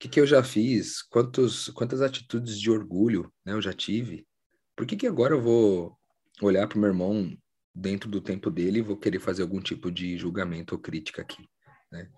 [0.01, 1.03] Que, que eu já fiz?
[1.03, 4.27] Quantos, quantas atitudes de orgulho né, eu já tive?
[4.75, 5.97] Por que, que agora eu vou
[6.41, 7.37] olhar para o meu irmão
[7.75, 11.47] dentro do tempo dele e vou querer fazer algum tipo de julgamento ou crítica aqui?
[11.93, 12.11] Né?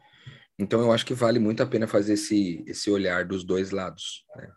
[0.56, 4.24] Então, eu acho que vale muito a pena fazer esse, esse olhar dos dois lados.
[4.36, 4.48] Né?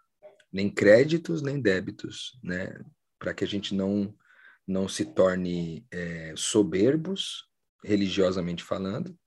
[0.54, 2.80] Nem créditos, nem débitos, né?
[3.18, 4.16] para que a gente não,
[4.68, 7.50] não se torne é, soberbos
[7.84, 9.18] religiosamente falando,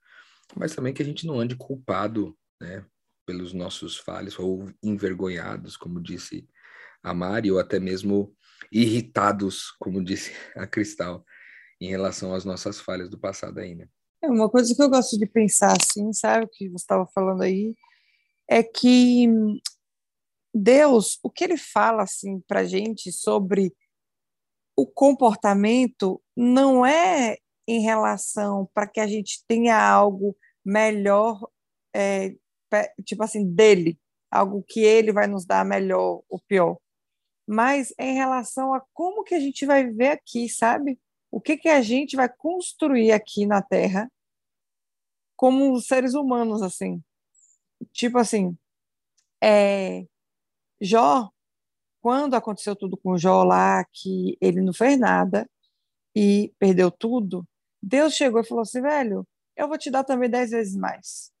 [0.55, 2.85] mas também que a gente não ande culpado, né,
[3.29, 6.49] pelos nossos falhas ou envergonhados, como disse
[7.03, 8.35] a Mari, ou até mesmo
[8.71, 11.23] irritados, como disse a Cristal,
[11.79, 13.87] em relação às nossas falhas do passado né?
[14.23, 17.43] É uma coisa que eu gosto de pensar assim, sabe, o que você estava falando
[17.43, 17.75] aí,
[18.49, 19.27] é que
[20.51, 23.71] Deus, o que ele fala assim para gente sobre
[24.75, 27.37] o comportamento não é
[27.67, 31.47] em relação para que a gente tenha algo melhor,
[31.95, 32.33] é,
[33.05, 33.99] tipo assim, dele,
[34.31, 36.77] algo que ele vai nos dar melhor ou pior,
[37.47, 40.99] mas em relação a como que a gente vai viver aqui, sabe?
[41.31, 44.11] O que que a gente vai construir aqui na Terra
[45.35, 47.01] como seres humanos, assim.
[47.93, 48.57] Tipo assim,
[49.41, 50.05] é,
[50.81, 51.29] Jó,
[52.01, 55.49] quando aconteceu tudo com Jó lá, que ele não fez nada
[56.15, 57.47] e perdeu tudo,
[57.81, 61.31] Deus chegou e falou assim, velho, eu vou te dar também dez vezes mais.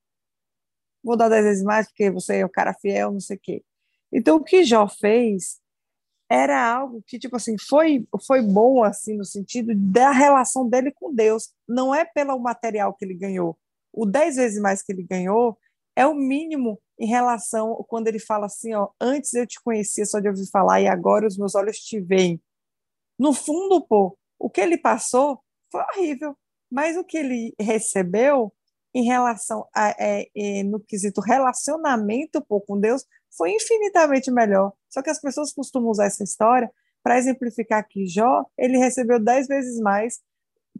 [1.03, 3.63] Vou dar dez vezes mais porque você é o cara fiel, não sei o quê.
[4.11, 5.59] Então, o que Jó fez
[6.29, 11.13] era algo que, tipo assim, foi, foi bom, assim, no sentido da relação dele com
[11.13, 11.49] Deus.
[11.67, 13.57] Não é pelo material que ele ganhou.
[13.91, 15.57] O dez vezes mais que ele ganhou
[15.95, 20.19] é o mínimo em relação quando ele fala assim, ó, antes eu te conhecia só
[20.19, 22.41] de ouvir falar e agora os meus olhos te veem.
[23.17, 26.37] No fundo, pô, o que ele passou foi horrível.
[26.71, 28.53] Mas o que ele recebeu
[28.93, 34.73] em relação a, é, é, no quesito relacionamento pô, com Deus foi infinitamente melhor.
[34.89, 36.71] Só que as pessoas costumam usar essa história
[37.03, 40.19] para exemplificar que Jó ele recebeu dez vezes mais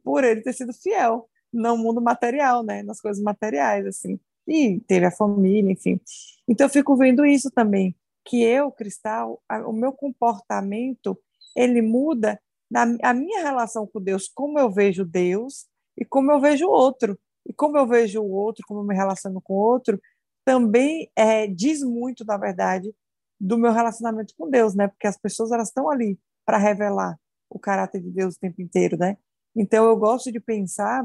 [0.03, 4.19] por ele ter sido fiel no mundo material, né, nas coisas materiais assim.
[4.47, 5.99] E teve a família, enfim.
[6.47, 7.95] Então eu fico vendo isso também,
[8.25, 11.17] que eu, Cristal, a, o meu comportamento
[11.55, 15.67] ele muda na a minha relação com Deus, como eu vejo Deus
[15.97, 17.17] e como eu vejo o outro.
[17.49, 19.99] E como eu vejo o outro, como eu me relaciono com o outro,
[20.45, 22.93] também é, diz muito, na verdade,
[23.39, 24.87] do meu relacionamento com Deus, né?
[24.87, 28.97] Porque as pessoas elas estão ali para revelar o caráter de Deus o tempo inteiro,
[28.97, 29.17] né?
[29.55, 31.03] Então eu gosto de pensar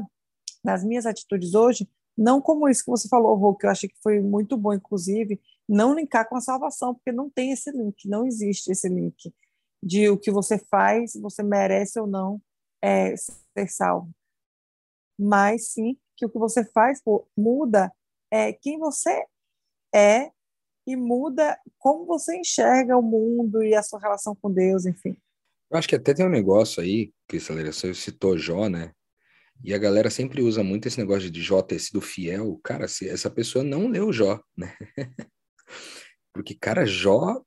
[0.63, 3.97] nas minhas atitudes hoje, não como isso que você falou, Rô, que eu achei que
[4.01, 8.25] foi muito bom, inclusive, não linkar com a salvação, porque não tem esse link, não
[8.25, 9.33] existe esse link
[9.83, 12.41] de o que você faz, você merece ou não
[12.83, 14.11] é, ser salvo.
[15.17, 17.91] Mas sim que o que você faz pô, muda
[18.31, 19.25] é, quem você
[19.93, 20.31] é
[20.87, 25.17] e muda como você enxerga o mundo e a sua relação com Deus, enfim.
[25.69, 28.91] Eu acho que até tem um negócio aí, Cristaleira, você citou Jó, né?
[29.63, 32.59] E a galera sempre usa muito esse negócio de Jó ter sido fiel.
[32.63, 34.75] Cara, se essa pessoa não leu Jó, né?
[36.33, 37.41] Porque, cara, Jó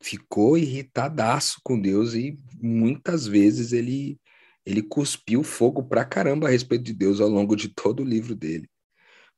[0.00, 4.18] ficou irritadaço com Deus e muitas vezes ele
[4.64, 8.34] ele cuspiu fogo pra caramba a respeito de Deus ao longo de todo o livro
[8.34, 8.68] dele.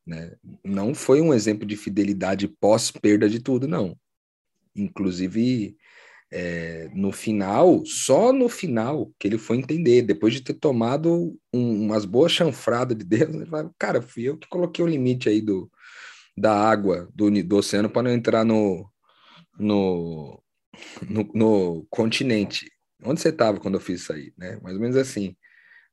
[0.05, 0.35] Né?
[0.63, 3.97] Não foi um exemplo de fidelidade pós perda de tudo, não.
[4.75, 5.75] Inclusive,
[6.31, 11.85] é, no final, só no final que ele foi entender, depois de ter tomado um,
[11.85, 15.41] umas boas chanfradas de Deus, ele fala, cara, fui eu que coloquei o limite aí
[15.41, 15.71] do,
[16.37, 18.89] da água do, do oceano para não entrar no,
[19.57, 20.41] no,
[21.09, 22.69] no, no continente.
[23.03, 24.59] Onde você estava quando eu fiz isso aí, né?
[24.61, 25.35] Mais ou menos assim.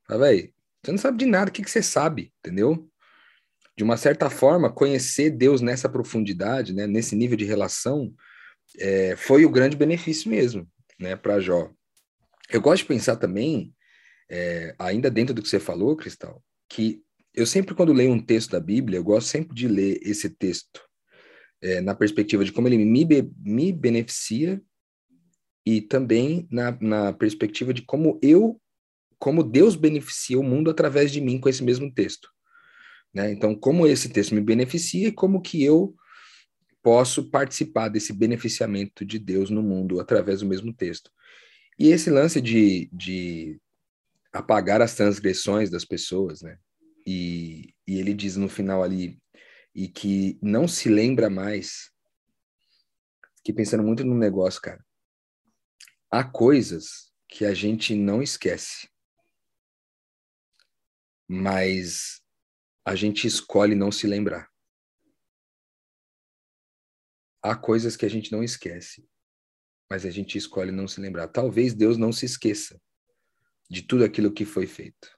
[0.07, 2.89] Fala, velho, você não sabe de nada, o que, que você sabe, entendeu?
[3.77, 8.13] De uma certa forma, conhecer Deus nessa profundidade, né, nesse nível de relação,
[8.79, 10.67] é, foi o grande benefício mesmo,
[10.99, 11.71] né, para Jó.
[12.49, 13.73] Eu gosto de pensar também,
[14.29, 17.01] é, ainda dentro do que você falou, Cristal, que
[17.33, 20.81] eu sempre, quando leio um texto da Bíblia, eu gosto sempre de ler esse texto
[21.61, 23.07] é, na perspectiva de como ele me,
[23.39, 24.61] me beneficia
[25.65, 28.59] e também na, na perspectiva de como eu
[29.17, 32.27] como Deus beneficia o mundo através de mim com esse mesmo texto.
[33.13, 33.31] Né?
[33.31, 35.95] Então, como esse texto me beneficia e como que eu
[36.81, 41.09] posso participar desse beneficiamento de Deus no mundo através do mesmo texto.
[41.79, 43.61] E esse lance de, de
[44.33, 46.57] apagar as transgressões das pessoas, né?
[47.07, 49.17] E, e ele diz no final ali,
[49.73, 51.91] e que não se lembra mais.
[53.37, 54.83] Fiquei pensando muito no negócio, cara.
[56.15, 58.87] Há coisas que a gente não esquece,
[61.27, 62.21] mas
[62.85, 64.47] a gente escolhe não se lembrar.
[67.41, 69.09] Há coisas que a gente não esquece,
[69.89, 71.29] mas a gente escolhe não se lembrar.
[71.29, 72.79] Talvez Deus não se esqueça
[73.67, 75.17] de tudo aquilo que foi feito.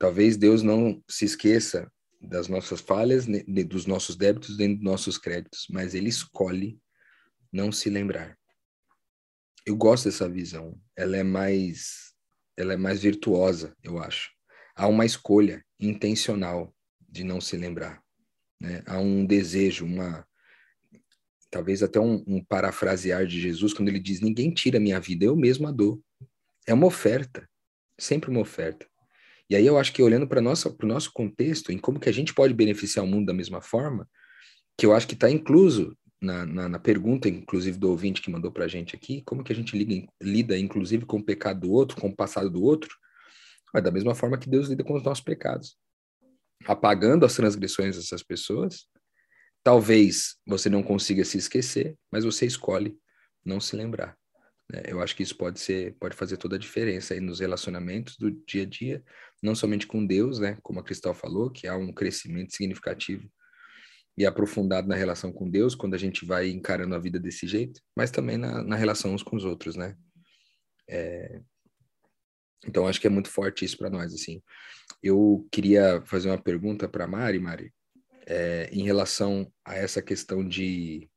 [0.00, 1.88] Talvez Deus não se esqueça
[2.20, 3.24] das nossas falhas,
[3.68, 6.76] dos nossos débitos, dentro dos nossos créditos, mas Ele escolhe
[7.52, 8.39] não se lembrar.
[9.66, 10.80] Eu gosto dessa visão.
[10.96, 12.12] Ela é mais,
[12.56, 14.30] ela é mais virtuosa, eu acho.
[14.74, 18.02] Há uma escolha intencional de não se lembrar.
[18.60, 18.82] Né?
[18.86, 20.26] Há um desejo, uma
[21.50, 25.36] talvez até um, um parafrasear de Jesus quando ele diz: ninguém tira minha vida, eu
[25.36, 26.00] mesmo a dou.
[26.66, 27.48] É uma oferta,
[27.98, 28.86] sempre uma oferta.
[29.48, 32.32] E aí eu acho que olhando para o nosso contexto, em como que a gente
[32.32, 34.08] pode beneficiar o mundo da mesma forma,
[34.78, 38.52] que eu acho que está incluso na, na, na, pergunta, inclusive, do ouvinte que mandou
[38.52, 41.72] para a gente aqui, como que a gente liga, lida, inclusive, com o pecado do
[41.72, 42.94] outro, com o passado do outro,
[43.72, 45.76] mas da mesma forma que Deus lida com os nossos pecados.
[46.66, 48.86] Apagando as transgressões dessas pessoas,
[49.62, 52.98] talvez você não consiga se esquecer, mas você escolhe
[53.42, 54.14] não se lembrar.
[54.70, 54.82] Né?
[54.86, 58.30] Eu acho que isso pode ser, pode fazer toda a diferença aí nos relacionamentos do
[58.30, 59.02] dia a dia,
[59.42, 60.58] não somente com Deus, né?
[60.62, 63.26] Como a Cristal falou, que há um crescimento significativo
[64.20, 67.80] e aprofundado na relação com Deus quando a gente vai encarando a vida desse jeito,
[67.96, 69.96] mas também na, na relação uns com os outros, né?
[70.86, 71.40] É...
[72.66, 74.42] Então acho que é muito forte isso para nós, assim.
[75.02, 77.72] Eu queria fazer uma pergunta para Mari, Mari,
[78.26, 81.08] é, em relação a essa questão de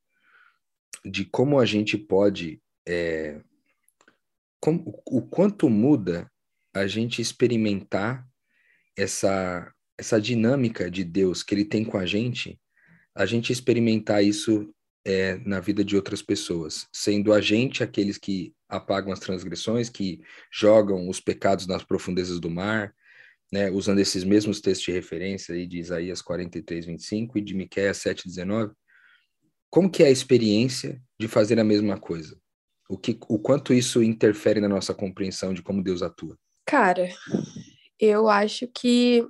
[1.04, 3.42] de como a gente pode é,
[4.62, 6.32] como, o quanto muda
[6.74, 8.26] a gente experimentar
[8.96, 12.58] essa, essa dinâmica de Deus que ele tem com a gente,
[13.16, 14.74] a gente experimentar isso
[15.06, 20.22] é, na vida de outras pessoas, sendo a gente aqueles que apagam as transgressões, que
[20.52, 22.94] jogam os pecados nas profundezas do mar,
[23.52, 27.98] né, usando esses mesmos textos de referência aí de Isaías 43, 25 e de Miqueias
[27.98, 28.74] 7, 19.
[29.70, 32.36] Como que é a experiência de fazer a mesma coisa?
[32.90, 36.38] O, que, o quanto isso interfere na nossa compreensão de como Deus atua?
[36.66, 37.10] Cara,
[38.00, 39.28] eu acho que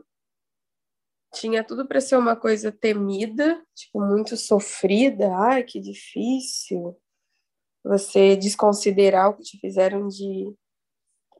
[1.33, 5.35] tinha tudo para ser uma coisa temida, tipo, muito sofrida.
[5.35, 6.97] Ai, que difícil.
[7.83, 10.53] Você desconsiderar o que te fizeram de,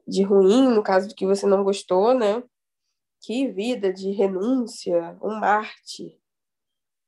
[0.08, 2.44] de ruim, no caso do que você não gostou, né?
[3.22, 6.20] Que vida de renúncia, um Marte.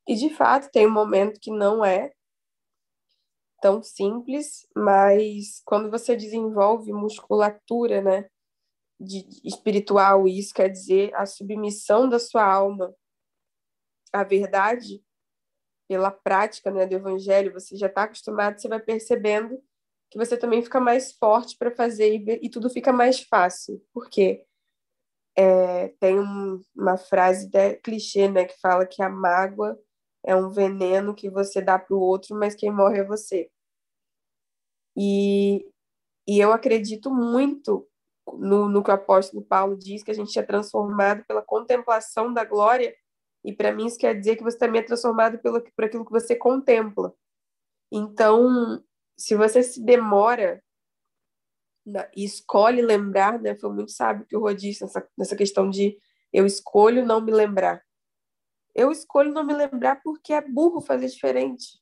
[0.08, 2.14] E de fato tem um momento que não é,
[3.62, 8.30] tão simples, mas quando você desenvolve musculatura, né,
[9.00, 12.96] de espiritual, isso quer dizer a submissão da sua alma
[14.14, 15.04] à verdade
[15.88, 19.62] pela prática, né, do evangelho, você já está acostumado, você vai percebendo
[20.10, 23.84] que você também fica mais forte para fazer e, e, tudo fica mais fácil.
[23.94, 24.46] Por quê?
[25.38, 29.80] É, tem um, uma frase de, clichê, né, que fala que a mágoa
[30.24, 33.50] é um veneno que você dá para o outro, mas quem morre é você.
[34.98, 35.70] E,
[36.28, 37.88] e eu acredito muito
[38.34, 42.44] no, no que o apóstolo Paulo diz, que a gente é transformado pela contemplação da
[42.44, 42.96] glória,
[43.44, 46.12] e para mim isso quer dizer que você também é transformado pelo, por aquilo que
[46.12, 47.14] você contempla.
[47.92, 48.84] Então,
[49.18, 50.64] se você se demora
[51.86, 55.70] na, e escolhe lembrar, né, foi muito sábio que o Rô disse nessa, nessa questão
[55.70, 55.98] de
[56.34, 57.84] eu escolho não me lembrar.
[58.74, 61.80] Eu escolho não me lembrar porque é burro fazer diferente.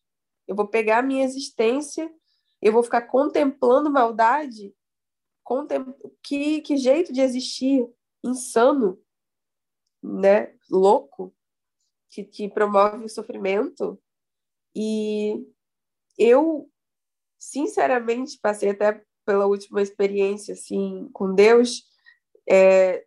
[0.48, 2.12] Eu vou pegar a minha existência
[2.64, 4.74] eu vou ficar contemplando maldade?
[6.22, 7.88] Que, que jeito de existir
[8.24, 9.00] insano,
[10.02, 10.56] né?
[10.70, 11.36] Louco,
[12.10, 14.02] que, que promove o sofrimento.
[14.76, 15.46] E
[16.18, 16.70] eu,
[17.40, 21.84] sinceramente, passei até pela última experiência assim com Deus,
[22.50, 23.06] é,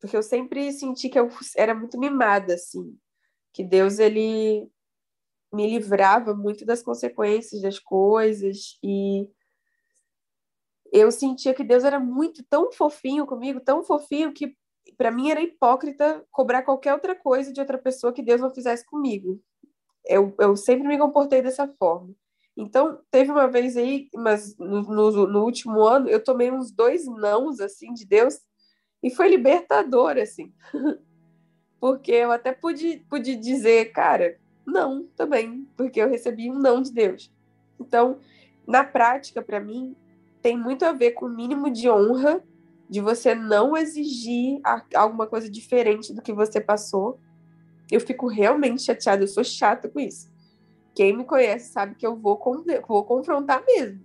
[0.00, 2.96] porque eu sempre senti que eu era muito mimada assim,
[3.52, 4.70] que Deus ele
[5.52, 9.28] me livrava muito das consequências das coisas e
[10.98, 14.56] eu sentia que Deus era muito tão fofinho comigo, tão fofinho que
[14.96, 18.84] para mim era hipócrita cobrar qualquer outra coisa de outra pessoa que Deus não fizesse
[18.86, 19.40] comigo.
[20.04, 22.14] Eu, eu sempre me comportei dessa forma.
[22.56, 27.06] Então, teve uma vez aí, mas no, no, no, último ano, eu tomei uns dois
[27.06, 28.38] nãos, assim, de Deus,
[29.02, 30.54] e foi libertador, assim.
[31.78, 36.92] porque eu até pude, pude dizer, cara, não, também, porque eu recebi um não de
[36.92, 37.30] Deus.
[37.78, 38.18] Então,
[38.66, 39.94] na prática, para mim,
[40.46, 42.40] tem muito a ver com o mínimo de honra,
[42.88, 44.60] de você não exigir
[44.94, 47.18] alguma coisa diferente do que você passou.
[47.90, 50.30] Eu fico realmente chateada, eu sou chata com isso.
[50.94, 52.40] Quem me conhece sabe que eu vou,
[52.86, 54.00] vou confrontar mesmo.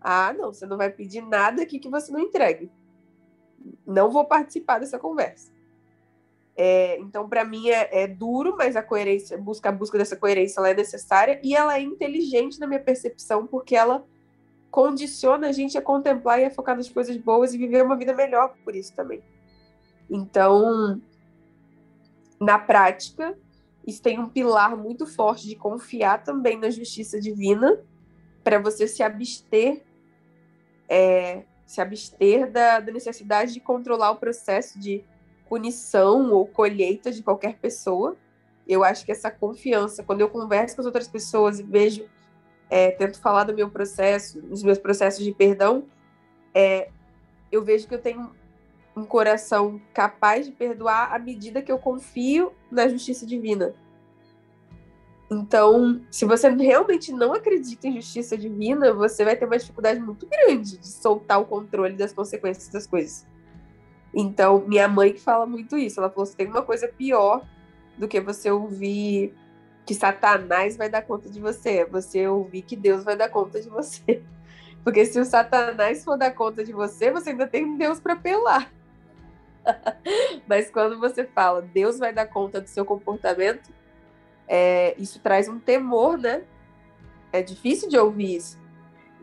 [0.00, 2.68] Ah, não, você não vai pedir nada aqui que você não entregue.
[3.86, 5.52] Não vou participar dessa conversa.
[6.56, 10.58] É, então, para mim, é, é, duro, mas a coerência, busca, a busca dessa coerência
[10.58, 14.04] ela é necessária e ela é inteligente na minha percepção, porque ela
[14.70, 18.14] condiciona a gente a contemplar e a focar nas coisas boas e viver uma vida
[18.14, 19.22] melhor por isso também.
[20.10, 21.00] Então,
[22.40, 23.36] na prática,
[23.86, 27.80] isso tem um pilar muito forte de confiar também na justiça divina
[28.44, 29.82] para você se abster
[30.88, 35.04] é, se abster da, da, necessidade de controlar o processo de
[35.48, 38.16] punição ou colheita de qualquer pessoa.
[38.66, 42.08] Eu acho que essa confiança, quando eu converso com as outras pessoas e vejo,
[42.70, 45.84] é, tento falar do meu processo, dos meus processos de perdão,
[46.54, 46.90] é,
[47.50, 48.30] eu vejo que eu tenho
[48.94, 53.74] um coração capaz de perdoar à medida que eu confio na justiça divina.
[55.30, 60.26] Então, se você realmente não acredita em justiça divina, você vai ter uma dificuldade muito
[60.26, 63.26] grande de soltar o controle das consequências das coisas.
[64.12, 67.46] Então, minha mãe que fala muito isso, ela falou: se tem uma coisa pior
[67.98, 69.34] do que você ouvir
[69.88, 73.58] que Satanás vai dar conta de você, é você ouvir que Deus vai dar conta
[73.58, 74.22] de você.
[74.84, 78.70] Porque se o Satanás for dar conta de você, você ainda tem Deus para pelar.
[80.46, 83.72] Mas quando você fala, Deus vai dar conta do seu comportamento,
[84.46, 86.42] é, isso traz um temor, né?
[87.32, 88.58] É difícil de ouvir isso.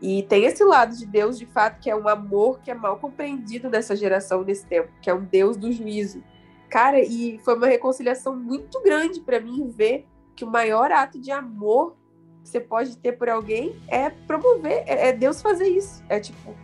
[0.02, 2.98] E tem esse lado de Deus, de fato, que é um amor que é mal
[2.98, 6.24] compreendido nessa geração, nesse tempo, que é um Deus do juízo.
[6.68, 11.32] Cara, e foi uma reconciliação muito grande para mim ver que o maior ato de
[11.32, 11.96] amor
[12.42, 16.04] que você pode ter por alguém é promover, é, é Deus fazer isso.
[16.08, 16.54] É tipo,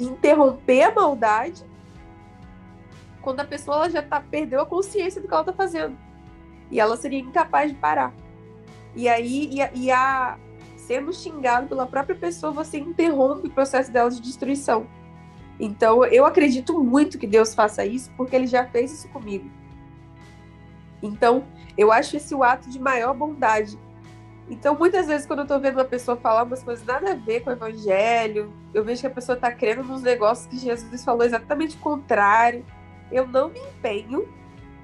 [0.00, 1.64] interromper a maldade
[3.20, 5.96] quando a pessoa já tá, perdeu a consciência do que ela tá fazendo.
[6.70, 8.12] E ela seria incapaz de parar.
[8.96, 10.36] E aí, e, e a,
[10.76, 14.86] sendo xingado pela própria pessoa, você interrompe o processo dela de destruição.
[15.60, 19.48] Então, eu acredito muito que Deus faça isso, porque ele já fez isso comigo.
[21.02, 21.44] Então,
[21.76, 23.78] eu acho esse o ato de maior bondade.
[24.48, 27.40] Então, muitas vezes, quando eu tô vendo uma pessoa falar umas coisas nada a ver
[27.40, 31.24] com o evangelho, eu vejo que a pessoa tá crendo nos negócios que Jesus falou
[31.24, 32.64] exatamente o contrário.
[33.10, 34.28] Eu não me empenho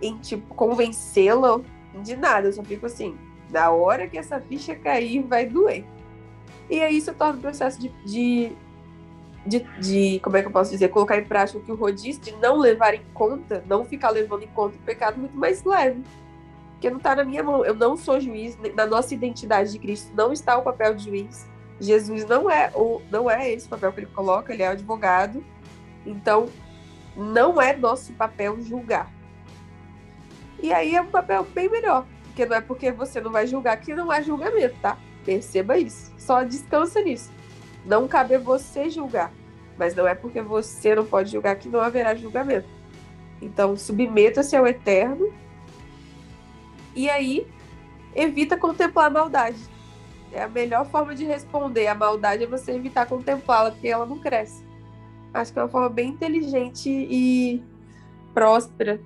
[0.00, 1.60] em, tipo, convencê-la
[2.02, 3.16] de nada, eu só fico assim,
[3.50, 5.84] na hora que essa ficha cair, vai doer.
[6.70, 8.52] E aí isso torna o processo de, de,
[9.48, 11.90] de, de, como é que eu posso dizer, colocar em prática o que o Rô
[11.90, 15.64] disse, de não levar em conta, não ficar levando em conta o pecado muito mais
[15.64, 16.02] leve.
[16.72, 17.64] Porque não está na minha mão.
[17.64, 21.48] Eu não sou juiz, na nossa identidade de Cristo não está o papel de juiz.
[21.80, 25.44] Jesus não é o não é esse papel que ele coloca, ele é o advogado.
[26.06, 26.46] Então,
[27.16, 29.10] não é nosso papel julgar.
[30.62, 32.06] E aí é um papel bem melhor.
[32.24, 34.96] Porque não é porque você não vai julgar que não há julgamento, tá?
[35.24, 36.12] Perceba isso.
[36.16, 37.32] Só descansa nisso.
[37.84, 39.32] Não cabe a você julgar.
[39.78, 42.68] Mas não é porque você não pode julgar que não haverá julgamento.
[43.40, 45.32] Então, submeta-se ao eterno.
[46.94, 47.46] E aí,
[48.14, 49.58] evita contemplar a maldade.
[50.32, 54.18] É a melhor forma de responder a maldade é você evitar contemplá-la, porque ela não
[54.18, 54.66] cresce.
[55.32, 57.62] Acho que é uma forma bem inteligente e
[58.34, 59.00] próspera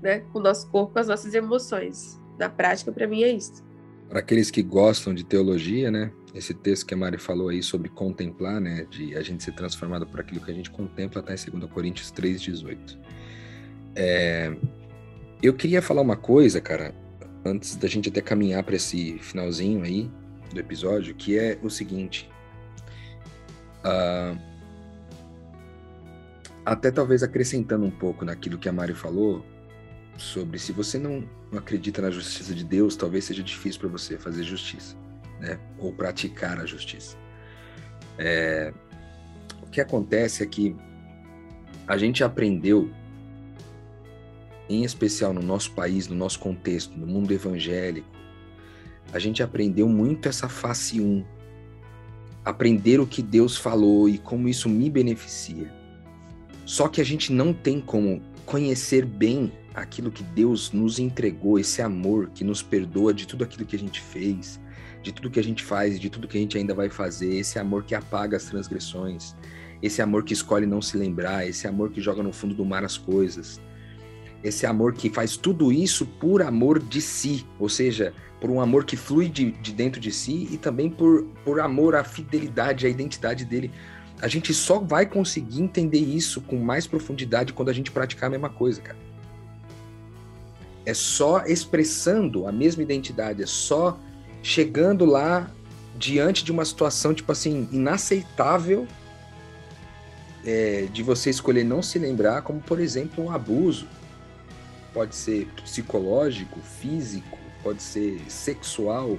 [0.00, 2.20] né, com o nosso corpo, com as nossas emoções.
[2.38, 3.64] Na prática, para mim, é isso.
[4.08, 7.88] Para aqueles que gostam de teologia, né, esse texto que a Mari falou aí sobre
[7.88, 11.58] contemplar, né, de a gente ser transformado por aquilo que a gente contempla, está em
[11.58, 12.98] 2 Coríntios 3,18.
[13.94, 14.56] É,
[15.42, 16.94] eu queria falar uma coisa, cara,
[17.44, 20.10] antes da gente até caminhar para esse finalzinho aí
[20.52, 22.30] do episódio, que é o seguinte.
[23.84, 24.38] Uh,
[26.64, 29.44] até talvez acrescentando um pouco naquilo que a Mari falou,
[30.18, 31.24] sobre se você não,
[31.56, 34.96] acredita na justiça de Deus, talvez seja difícil para você fazer justiça,
[35.40, 35.58] né?
[35.78, 37.16] Ou praticar a justiça.
[38.18, 38.72] É,
[39.62, 40.76] o que acontece é que
[41.86, 42.90] a gente aprendeu,
[44.68, 48.08] em especial no nosso país, no nosso contexto, no mundo evangélico,
[49.12, 51.24] a gente aprendeu muito essa face 1.
[52.44, 55.72] Aprender o que Deus falou e como isso me beneficia.
[56.66, 61.80] Só que a gente não tem como conhecer bem aquilo que Deus nos entregou, esse
[61.80, 64.60] amor que nos perdoa de tudo aquilo que a gente fez,
[65.02, 67.58] de tudo que a gente faz, de tudo que a gente ainda vai fazer, esse
[67.58, 69.34] amor que apaga as transgressões,
[69.82, 72.84] esse amor que escolhe não se lembrar, esse amor que joga no fundo do mar
[72.84, 73.60] as coisas,
[74.42, 78.84] esse amor que faz tudo isso por amor de si, ou seja, por um amor
[78.84, 82.88] que flui de, de dentro de si e também por, por amor à fidelidade, à
[82.88, 83.70] identidade dele.
[84.20, 88.30] A gente só vai conseguir entender isso com mais profundidade quando a gente praticar a
[88.30, 89.07] mesma coisa, cara.
[90.88, 94.00] É só expressando a mesma identidade, é só
[94.42, 95.50] chegando lá
[95.98, 98.88] diante de uma situação, tipo assim, inaceitável
[100.46, 103.86] é, de você escolher não se lembrar, como por exemplo um abuso.
[104.94, 109.18] Pode ser psicológico, físico, pode ser sexual.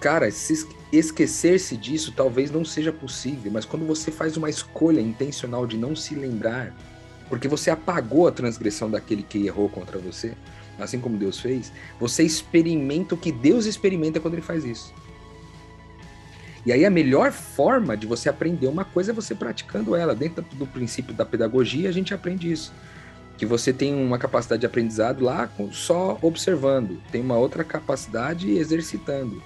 [0.00, 5.66] Cara, se esquecer-se disso talvez não seja possível, mas quando você faz uma escolha intencional
[5.66, 6.74] de não se lembrar,
[7.28, 10.32] porque você apagou a transgressão daquele que errou contra você,
[10.78, 14.92] assim como Deus fez, você experimenta o que Deus experimenta quando ele faz isso.
[16.66, 20.14] E aí a melhor forma de você aprender uma coisa é você praticando ela.
[20.14, 22.72] Dentro do princípio da pedagogia, a gente aprende isso.
[23.36, 29.42] Que você tem uma capacidade de aprendizado lá só observando, tem uma outra capacidade exercitando.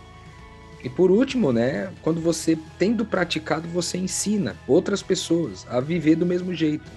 [0.84, 6.26] E por último, né, quando você tendo praticado, você ensina outras pessoas a viver do
[6.26, 6.88] mesmo jeito.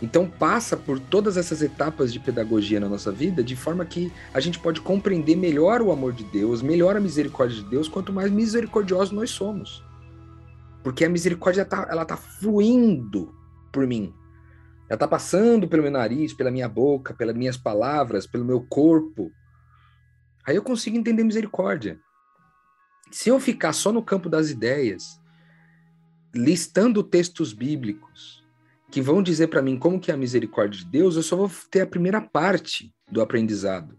[0.00, 4.40] Então passa por todas essas etapas de pedagogia na nossa vida, de forma que a
[4.40, 8.30] gente pode compreender melhor o amor de Deus, melhor a misericórdia de Deus, quanto mais
[8.30, 9.82] misericordiosos nós somos.
[10.82, 13.34] Porque a misericórdia tá, ela tá fluindo
[13.72, 14.12] por mim.
[14.88, 19.32] Ela tá passando pelo meu nariz, pela minha boca, pelas minhas palavras, pelo meu corpo.
[20.46, 21.98] Aí eu consigo entender misericórdia.
[23.10, 25.20] Se eu ficar só no campo das ideias,
[26.34, 28.45] listando textos bíblicos,
[28.90, 31.50] que vão dizer para mim como que é a misericórdia de Deus, eu só vou
[31.70, 33.96] ter a primeira parte do aprendizado.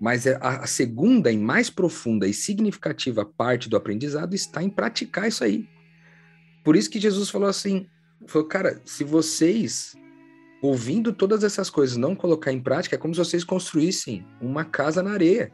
[0.00, 5.28] Mas é a, segunda e mais profunda e significativa parte do aprendizado está em praticar
[5.28, 5.68] isso aí.
[6.64, 7.86] Por isso que Jesus falou assim,
[8.26, 9.94] falou, cara, se vocês
[10.62, 15.02] ouvindo todas essas coisas não colocar em prática, é como se vocês construíssem uma casa
[15.02, 15.52] na areia.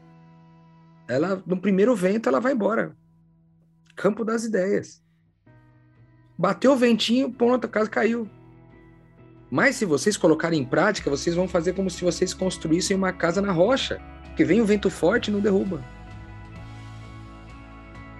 [1.08, 2.96] Ela no primeiro vento ela vai embora.
[3.94, 5.02] Campo das ideias.
[6.38, 8.28] Bateu o ventinho, pronto, a casa caiu.
[9.50, 13.40] Mas se vocês colocarem em prática, vocês vão fazer como se vocês construíssem uma casa
[13.40, 14.00] na rocha,
[14.36, 15.82] que vem o vento forte e não derruba.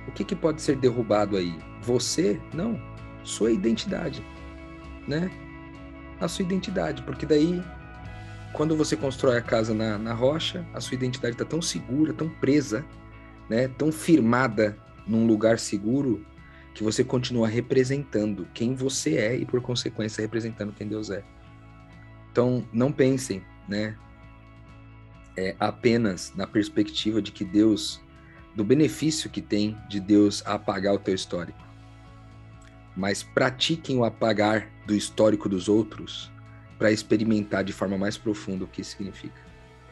[0.09, 1.59] O que, que pode ser derrubado aí?
[1.83, 2.41] Você?
[2.55, 2.81] Não.
[3.23, 4.25] Sua identidade,
[5.07, 5.31] né?
[6.21, 7.63] A sua identidade, porque daí,
[8.53, 12.29] quando você constrói a casa na, na rocha, a sua identidade está tão segura, tão
[12.29, 12.85] presa,
[13.51, 13.69] né?
[13.77, 16.25] Tão firmada num lugar seguro
[16.77, 21.25] que você continua representando quem você é e por consequência representando quem Deus é.
[22.31, 23.97] Então, não pensem, né,
[25.39, 27.99] é, apenas na perspectiva de que Deus,
[28.55, 31.59] do benefício que tem de Deus apagar o teu histórico,
[32.95, 36.31] mas pratiquem o apagar do histórico dos outros
[36.77, 39.41] para experimentar de forma mais profunda o que significa.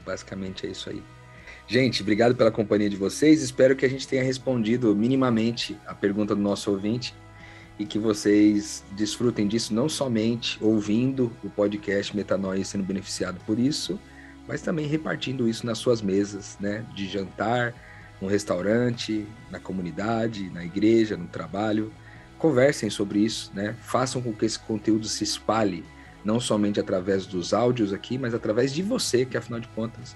[0.04, 1.02] Basicamente é isso aí.
[1.66, 3.42] Gente, obrigado pela companhia de vocês.
[3.42, 7.14] Espero que a gente tenha respondido minimamente a pergunta do nosso ouvinte
[7.78, 13.58] e que vocês desfrutem disso não somente ouvindo o podcast Metanoia e sendo beneficiado por
[13.58, 13.98] isso,
[14.46, 17.74] mas também repartindo isso nas suas mesas, né, de jantar,
[18.20, 21.90] no restaurante, na comunidade, na igreja, no trabalho.
[22.38, 23.74] Conversem sobre isso, né?
[23.80, 25.82] Façam com que esse conteúdo se espalhe,
[26.22, 30.14] não somente através dos áudios aqui, mas através de você, que afinal de contas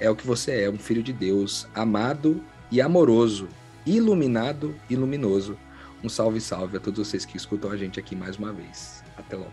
[0.00, 3.48] é o que você é, um filho de Deus, amado e amoroso,
[3.84, 5.58] iluminado e luminoso.
[6.02, 9.04] Um salve, salve a todos vocês que escutam a gente aqui mais uma vez.
[9.16, 9.52] Até logo.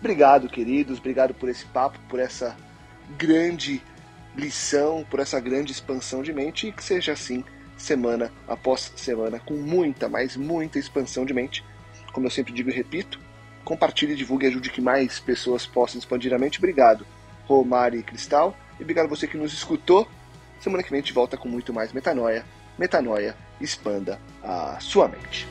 [0.00, 0.98] Obrigado, queridos.
[0.98, 2.56] Obrigado por esse papo, por essa
[3.18, 3.82] grande
[4.34, 7.44] lição, por essa grande expansão de mente e que seja assim
[7.76, 11.64] semana após semana, com muita, mas muita expansão de mente.
[12.12, 13.20] Como eu sempre digo e repito,
[13.64, 16.58] compartilhe, divulgue e ajude que mais pessoas possam expandir a mente.
[16.58, 17.06] Obrigado,
[17.46, 18.56] Romari e Cristal.
[18.78, 20.08] E obrigado a você que nos escutou.
[20.60, 22.44] Semana que vem a gente volta com muito mais metanoia.
[22.78, 25.46] Metanoia, expanda a sua mente.